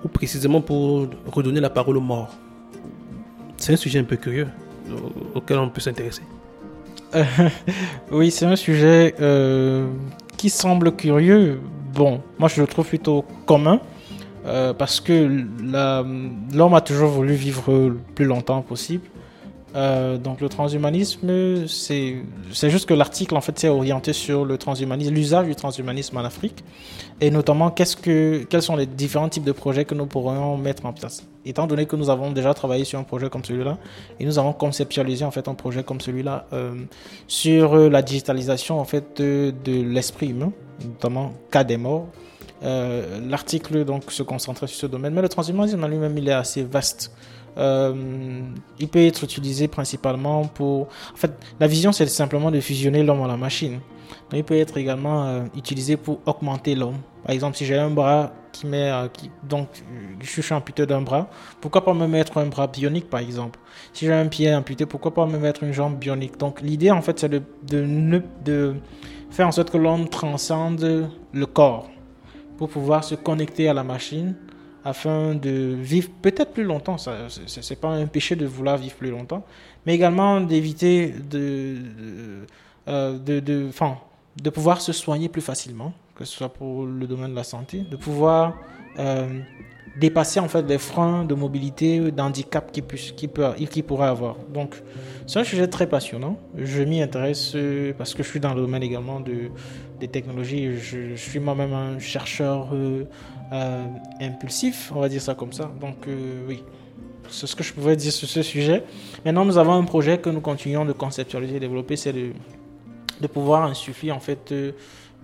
ou 0.05 0.09
précisément 0.09 0.61
pour 0.61 1.09
redonner 1.27 1.61
la 1.61 1.71
parole 1.71 1.97
aux 1.97 2.03
morts. 2.03 2.35
C'est 3.57 3.73
un 3.73 3.77
sujet 3.77 3.99
un 3.99 4.05
peu 4.05 4.17
curieux 4.17 4.49
auquel 5.35 5.59
on 5.59 5.71
peut 5.71 5.81
s'intéresser. 5.81 6.23
oui, 8.11 8.31
c'est 8.31 8.45
un 8.45 8.57
sujet 8.57 9.15
euh, 9.21 9.89
qui 10.37 10.51
semble 10.51 10.93
curieux. 10.93 11.61
Bon, 11.95 12.21
moi 12.39 12.49
je 12.49 12.61
le 12.61 12.67
trouve 12.67 12.87
plutôt 12.87 13.25
commun. 13.47 13.81
Euh, 14.47 14.75
parce 14.75 15.01
que 15.01 15.47
l'homme 15.63 16.75
a 16.75 16.81
toujours 16.83 17.09
voulu 17.09 17.33
vivre 17.33 17.73
le 17.73 17.99
plus 18.15 18.27
longtemps 18.27 18.61
possible. 18.61 19.09
Euh, 19.75 20.19
donc 20.19 20.41
le 20.41 20.49
transhumanisme, 20.49 21.67
c'est 21.67 22.71
juste 22.71 22.87
que 22.87 22.95
l'article 22.95 23.37
en 23.37 23.41
fait 23.41 23.59
s'est 23.59 23.69
orienté 23.69 24.13
sur 24.13 24.45
le 24.45 24.57
transhumanisme, 24.57 25.13
l'usage 25.13 25.47
du 25.47 25.57
transhumanisme 25.57 26.17
en 26.17 26.25
Afrique, 26.25 26.65
et 27.21 27.31
notamment 27.31 27.71
quels 27.71 28.63
sont 28.63 28.77
les 28.77 28.87
différents 28.87 29.29
types 29.29 29.45
de 29.45 29.53
projets 29.53 29.85
que 29.85 29.95
nous 29.95 30.07
pourrions 30.07 30.57
mettre 30.57 30.87
en 30.87 30.93
place. 30.93 31.27
Étant 31.45 31.67
donné 31.67 31.87
que 31.87 31.97
nous 31.97 32.09
avons 32.09 32.31
déjà 32.31 32.55
travaillé 32.55 32.85
sur 32.85 32.99
un 33.01 33.03
projet 33.03 33.29
comme 33.29 33.45
celui-là, 33.45 33.79
et 34.21 34.25
nous 34.25 34.39
avons 34.39 34.53
conceptualisé 34.53 35.25
en 35.25 35.33
fait 35.33 35.49
un 35.49 35.55
projet 35.55 35.83
comme 35.83 36.01
celui-là 36.01 36.47
euh, 36.53 36.75
sur 37.27 37.77
la 37.77 38.03
digitalisation 38.03 38.79
en 38.79 38.85
fait 38.85 39.21
de, 39.21 39.53
l'esprit 39.67 40.29
humain, 40.29 40.53
notamment 40.85 41.33
cas 41.51 41.65
des 41.65 41.77
morts. 41.77 42.07
Euh, 42.63 43.21
l'article 43.29 43.85
donc 43.85 44.11
se 44.13 44.23
concentrait 44.23 44.69
sur 44.69 44.79
ce 44.79 44.87
domaine, 44.87 45.13
mais 45.15 45.23
le 45.23 45.29
transhumanisme 45.29 45.83
en 45.83 45.89
lui-même 45.89 46.17
il 46.17 46.29
est 46.29 46.33
assez 46.33 46.63
vaste. 46.63 47.11
Euh, 47.57 48.43
il 48.79 48.89
peut 48.89 49.05
être 49.05 49.23
utilisé 49.23 49.69
principalement 49.69 50.45
pour... 50.47 50.89
En 51.13 51.17
fait, 51.17 51.33
la 51.61 51.67
vision, 51.67 51.93
c'est 51.93 52.07
simplement 52.07 52.51
de 52.51 52.61
fusionner 52.61 53.03
l'homme 53.03 53.23
à 53.23 53.29
la 53.29 53.37
machine. 53.37 53.81
Donc, 54.31 54.35
il 54.35 54.45
peut 54.45 54.57
être 54.57 54.77
également 54.77 55.25
euh, 55.25 55.45
utilisé 55.57 55.97
pour 55.97 56.21
augmenter 56.27 56.75
l'homme. 56.75 56.99
Par 57.25 57.33
exemple, 57.33 57.57
si 57.57 57.65
j'ai 57.65 57.79
un 57.79 57.91
bras 57.91 58.33
qui 58.53 58.67
met... 58.67 58.91
Euh, 58.91 59.09
donc, 59.43 59.69
je 60.21 60.41
suis 60.41 60.55
amputé 60.55 60.87
d'un 60.87 61.03
bras, 61.03 61.29
pourquoi 61.61 61.85
pas 61.85 61.95
me 61.95 62.07
mettre 62.07 62.39
un 62.39 62.47
bras 62.47 62.67
bionique, 62.67 63.09
par 63.09 63.21
exemple? 63.21 63.59
Si 63.93 64.07
j'ai 64.07 64.13
un 64.13 64.27
pied 64.27 64.55
amputé, 64.55 64.87
pourquoi 64.87 65.15
pas 65.15 65.27
me 65.27 65.39
mettre 65.39 65.63
une 65.63 65.73
jambe 65.73 65.97
bionique? 65.99 66.37
Donc, 66.39 66.61
l'idée, 66.61 66.91
en 66.91 67.03
fait, 67.03 67.19
c'est 67.19 67.31
de 67.31 68.75
faire 69.31 69.49
en 69.49 69.53
sorte 69.53 69.71
que 69.71 69.79
l'homme 69.79 70.09
transcende 70.09 71.11
le 71.33 71.47
corps 71.47 71.91
pour 72.57 72.69
pouvoir 72.69 73.03
se 73.03 73.17
connecter 73.17 73.69
à 73.69 73.75
la 73.75 73.83
machine 73.83 74.37
afin 74.85 75.35
de 75.35 75.75
vivre 75.81 76.11
peut-être 76.21 76.53
plus 76.53 76.65
longtemps. 76.65 76.99
Ce 76.99 77.11
n'est 77.11 77.77
pas 77.77 77.89
un 77.89 78.07
péché 78.07 78.37
de 78.37 78.47
vouloir 78.47 78.77
vivre 78.77 78.95
plus 78.95 79.11
longtemps, 79.11 79.45
mais 79.87 79.95
également 79.95 80.41
d'éviter 80.41 81.09
de, 81.09 81.77
de, 81.79 82.47
euh, 82.89 83.19
de, 83.19 83.41
de, 83.41 84.51
pouvoir 84.51 84.81
se 84.81 84.93
soigner 84.93 85.29
plus 85.29 85.41
facilement, 85.41 85.93
que 86.15 86.25
ce 86.25 86.37
soit 86.37 86.51
pour 86.51 86.85
le 86.85 87.07
domaine 87.07 87.31
de 87.31 87.37
la 87.37 87.45
santé, 87.45 87.81
de 87.81 87.97
pouvoir 87.97 88.59
euh, 88.99 89.41
dépasser 89.97 90.41
en 90.41 90.49
fait 90.49 90.63
les 90.63 90.79
freins 90.79 91.25
de 91.25 91.35
mobilité, 91.35 92.11
d'handicap 92.11 92.73
qui, 92.73 92.83
qui, 92.83 93.29
peut, 93.29 93.53
qui 93.71 93.83
pourrait 93.83 94.09
avoir. 94.09 94.37
Donc, 94.53 94.83
c'est 95.27 95.39
un 95.39 95.45
sujet 95.45 95.69
très 95.69 95.89
passionnant. 95.89 96.39
Je 96.57 96.83
m'y 96.83 97.01
intéresse 97.01 97.53
euh, 97.55 97.93
parce 97.97 98.15
que 98.15 98.23
je 98.23 98.29
suis 98.29 98.41
dans 98.41 98.55
le 98.55 98.61
domaine 98.61 98.83
également 98.83 99.21
de, 99.21 99.51
des 100.01 100.09
technologies. 100.09 100.77
Je, 100.79 101.15
suis 101.15 101.39
moi-même 101.39 101.73
un 101.73 101.99
chercheur 101.99 102.71
euh, 103.53 103.87
impulsif, 104.21 104.91
on 104.95 105.01
va 105.01 105.09
dire 105.09 105.23
ça 105.23 105.35
comme 105.35 105.53
ça. 105.53 105.71
Donc 105.81 106.09
euh, 106.09 106.45
oui, 106.49 106.65
c'est 107.29 107.47
ce 107.47 107.55
que 107.55 107.63
je 107.63 107.73
pouvais 107.73 107.97
dire 107.97 108.13
sur 108.13 108.29
ce 108.29 108.43
sujet. 108.43 108.85
Maintenant, 109.25 109.45
nous 109.45 109.59
avons 109.59 109.75
un 109.75 109.85
projet 109.85 110.19
que 110.19 110.31
nous 110.31 110.41
continuons 110.41 110.85
de 110.85 110.93
conceptualiser 110.93 111.57
et 111.57 111.61
développer, 111.61 111.97
c'est 111.97 112.13
de, 112.13 112.33
de 113.21 113.27
pouvoir 113.27 113.65
insuffler 113.65 114.11
en 114.13 114.21
fait 114.21 114.53
euh, 114.53 114.73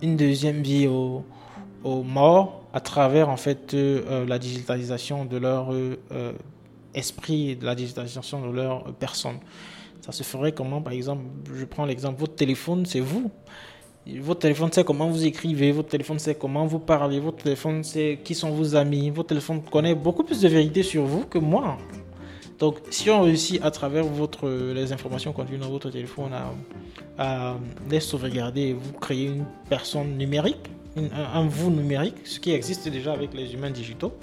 une 0.01 0.15
deuxième 0.15 0.61
vie 0.61 0.87
aux, 0.87 1.25
aux 1.83 2.03
morts 2.03 2.63
à 2.73 2.79
travers 2.79 3.29
en 3.29 3.37
fait 3.37 3.73
la 3.73 4.39
digitalisation 4.39 5.25
de 5.25 5.37
leur 5.37 5.73
esprit 6.93 7.51
et 7.51 7.55
de 7.55 7.65
la 7.65 7.75
digitalisation 7.75 8.47
de 8.47 8.55
leur 8.55 8.93
personne. 8.93 9.37
Ça 10.01 10.11
se 10.11 10.23
ferait 10.23 10.51
comment, 10.51 10.81
par 10.81 10.93
exemple, 10.93 11.23
je 11.53 11.63
prends 11.65 11.85
l'exemple, 11.85 12.19
votre 12.19 12.35
téléphone, 12.35 12.85
c'est 12.85 12.99
vous. 12.99 13.31
Votre 14.07 14.39
téléphone 14.39 14.71
sait 14.71 14.83
comment 14.83 15.07
vous 15.07 15.25
écrivez, 15.25 15.71
votre 15.71 15.89
téléphone 15.89 16.17
sait 16.17 16.33
comment 16.33 16.65
vous 16.65 16.79
parlez, 16.79 17.19
votre 17.19 17.43
téléphone 17.43 17.83
sait 17.83 18.19
qui 18.23 18.33
sont 18.33 18.49
vos 18.49 18.75
amis, 18.75 19.11
votre 19.11 19.29
téléphone 19.29 19.61
connaît 19.61 19.93
beaucoup 19.93 20.23
plus 20.23 20.41
de 20.41 20.47
vérités 20.47 20.81
sur 20.81 21.03
vous 21.03 21.25
que 21.25 21.37
moi. 21.37 21.77
Donc, 22.57 22.77
si 22.89 23.11
on 23.11 23.21
réussit 23.21 23.63
à 23.63 23.69
travers 23.69 24.03
votre, 24.03 24.49
les 24.49 24.91
informations 24.91 25.33
contenues 25.33 25.59
dans 25.59 25.69
votre 25.69 25.91
téléphone 25.91 26.31
à, 27.17 27.57
les 27.89 27.99
sauvegarder 27.99 28.73
vous 28.73 28.93
créer 28.93 29.25
une 29.25 29.45
personne 29.69 30.17
numérique, 30.17 30.69
un, 30.97 31.47
vous 31.47 31.71
numérique, 31.71 32.15
ce 32.25 32.39
qui 32.39 32.51
existe 32.51 32.87
déjà 32.89 33.13
avec 33.13 33.33
les 33.33 33.53
humains 33.53 33.69
digitaux, 33.71 34.13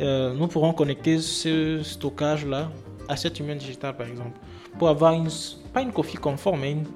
euh, 0.00 0.32
nous 0.34 0.46
pourrons 0.46 0.72
connecter 0.72 1.18
ce 1.18 1.82
stockage-là 1.82 2.70
à 3.08 3.16
cet 3.16 3.40
humain 3.40 3.56
digital, 3.56 3.96
par 3.96 4.06
exemple, 4.06 4.38
pour 4.78 4.88
avoir 4.88 5.12
une, 5.12 5.28
pas 5.72 5.82
une 5.82 5.92
copie 5.92 6.16
conforme, 6.16 6.60
mais 6.60 6.72
une 6.72 6.86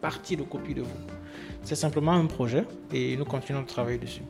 partie 0.00 0.36
de 0.36 0.42
copie 0.42 0.74
de 0.74 0.82
vous. 0.82 0.88
C'est 1.64 1.76
simplement 1.76 2.12
un 2.12 2.26
projet 2.26 2.64
et 2.92 3.16
nous 3.16 3.24
continuons 3.24 3.62
de 3.62 3.66
travailler 3.66 3.98
dessus. 3.98 4.22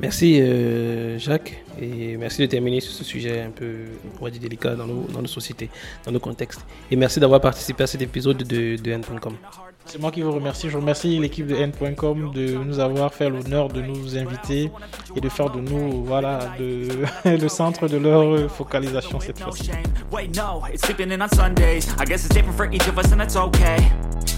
Merci 0.00 0.40
euh, 0.40 1.16
Jacques 1.16 1.62
et 1.80 2.16
merci 2.16 2.40
de 2.40 2.46
terminer 2.46 2.80
sur 2.80 2.92
ce 2.92 3.04
sujet 3.04 3.40
un 3.40 3.50
peu 3.50 3.84
on 4.20 4.28
délicat 4.28 4.74
dans 4.74 4.86
nos, 4.86 5.02
dans 5.02 5.22
nos 5.22 5.28
sociétés, 5.28 5.70
dans 6.04 6.10
nos 6.10 6.18
contextes. 6.18 6.64
Et 6.90 6.96
merci 6.96 7.20
d'avoir 7.20 7.40
participé 7.40 7.84
à 7.84 7.86
cet 7.86 8.02
épisode 8.02 8.38
de, 8.38 8.76
de 8.76 8.90
N.com. 8.90 9.36
C'est 9.86 10.00
moi 10.00 10.10
qui 10.10 10.22
vous 10.22 10.32
remercie. 10.32 10.70
Je 10.70 10.76
remercie 10.76 11.18
l'équipe 11.18 11.46
de 11.46 11.54
N.com 11.54 12.32
de 12.32 12.54
nous 12.54 12.78
avoir 12.78 13.12
fait 13.12 13.28
l'honneur 13.28 13.68
de 13.68 13.82
nous 13.82 14.16
inviter 14.16 14.70
et 15.14 15.20
de 15.20 15.28
faire 15.28 15.50
de 15.50 15.60
nous 15.60 16.04
voilà, 16.04 16.38
le 16.58 17.48
centre 17.48 17.88
de 17.88 17.98
leur 17.98 18.50
focalisation 18.50 19.20
cette 19.20 19.38
fois-ci. 19.38 19.70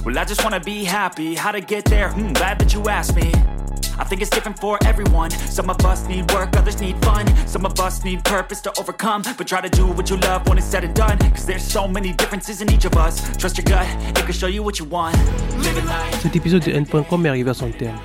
Well, 0.05 0.19
I 0.19 0.25
just 0.27 0.45
wanna 0.45 0.61
be 0.61 0.85
happy. 0.85 1.35
How 1.35 1.51
to 1.51 1.61
get 1.61 1.87
there? 1.87 2.11
Hmm, 2.11 2.35
glad 2.35 2.59
that 2.59 2.75
you 2.75 2.87
asked 2.91 3.17
me. 3.17 3.33
I 3.99 4.05
think 4.05 4.23
it's 4.23 4.31
different 4.31 4.59
for 4.59 4.79
everyone. 4.85 5.31
Some 5.31 5.71
of 5.71 5.85
us 5.85 6.07
need 6.09 6.31
work, 6.33 6.57
others 6.57 6.81
need 6.81 6.97
fun. 7.05 7.27
Some 7.47 7.65
of 7.67 7.79
us 7.81 8.05
need 8.05 8.25
purpose 8.25 8.61
to 8.63 8.73
overcome. 8.79 9.23
But 9.37 9.47
try 9.47 9.61
to 9.61 9.69
do 9.69 9.87
what 9.87 10.11
you 10.11 10.17
love 10.17 10.49
when 10.49 10.59
it's 10.59 10.67
said 10.67 10.85
and 10.85 10.95
done. 10.95 11.19
Cet 16.23 16.37
épisode 16.37 16.63
de 16.65 16.71
N.com 16.73 17.27
est 17.27 17.29
arrivé 17.29 17.51
à 17.51 17.55
son 17.55 17.71
terme. 17.71 17.97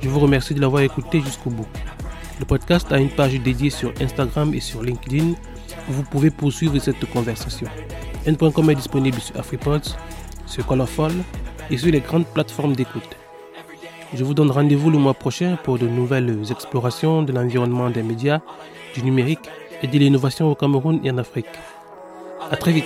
Je 0.00 0.08
vous 0.08 0.20
remercie 0.20 0.54
de 0.54 0.60
l'avoir 0.60 0.82
écouté 0.82 1.20
jusqu'au 1.20 1.50
bout. 1.50 1.66
Le 2.38 2.44
podcast 2.44 2.90
a 2.92 2.98
une 2.98 3.10
page 3.10 3.34
dédiée 3.40 3.70
sur 3.70 3.92
Instagram 4.00 4.54
et 4.54 4.60
sur 4.60 4.82
LinkedIn 4.82 5.32
où 5.88 5.92
vous 5.92 6.02
pouvez 6.04 6.30
poursuivre 6.30 6.78
cette 6.78 7.04
conversation. 7.10 7.66
N.com 8.26 8.70
est 8.70 8.74
disponible 8.76 9.20
sur 9.20 9.36
AfriPods, 9.36 9.96
sur 10.46 10.66
Colorful 10.66 11.12
et 11.70 11.76
sur 11.76 11.92
les 11.92 12.00
grandes 12.00 12.26
plateformes 12.26 12.74
d'écoute. 12.74 13.16
Je 14.12 14.22
vous 14.22 14.34
donne 14.34 14.50
rendez-vous 14.50 14.90
le 14.90 14.98
mois 14.98 15.14
prochain 15.14 15.56
pour 15.62 15.78
de 15.78 15.88
nouvelles 15.88 16.42
explorations 16.50 17.22
de 17.22 17.32
l'environnement 17.32 17.90
des 17.90 18.02
médias, 18.02 18.40
du 18.94 19.02
numérique 19.02 19.48
et 19.82 19.86
de 19.86 19.98
l'innovation 19.98 20.50
au 20.50 20.54
Cameroun 20.54 21.00
et 21.02 21.10
en 21.10 21.18
Afrique. 21.18 21.46
À 22.50 22.56
très 22.56 22.72
vite. 22.72 22.84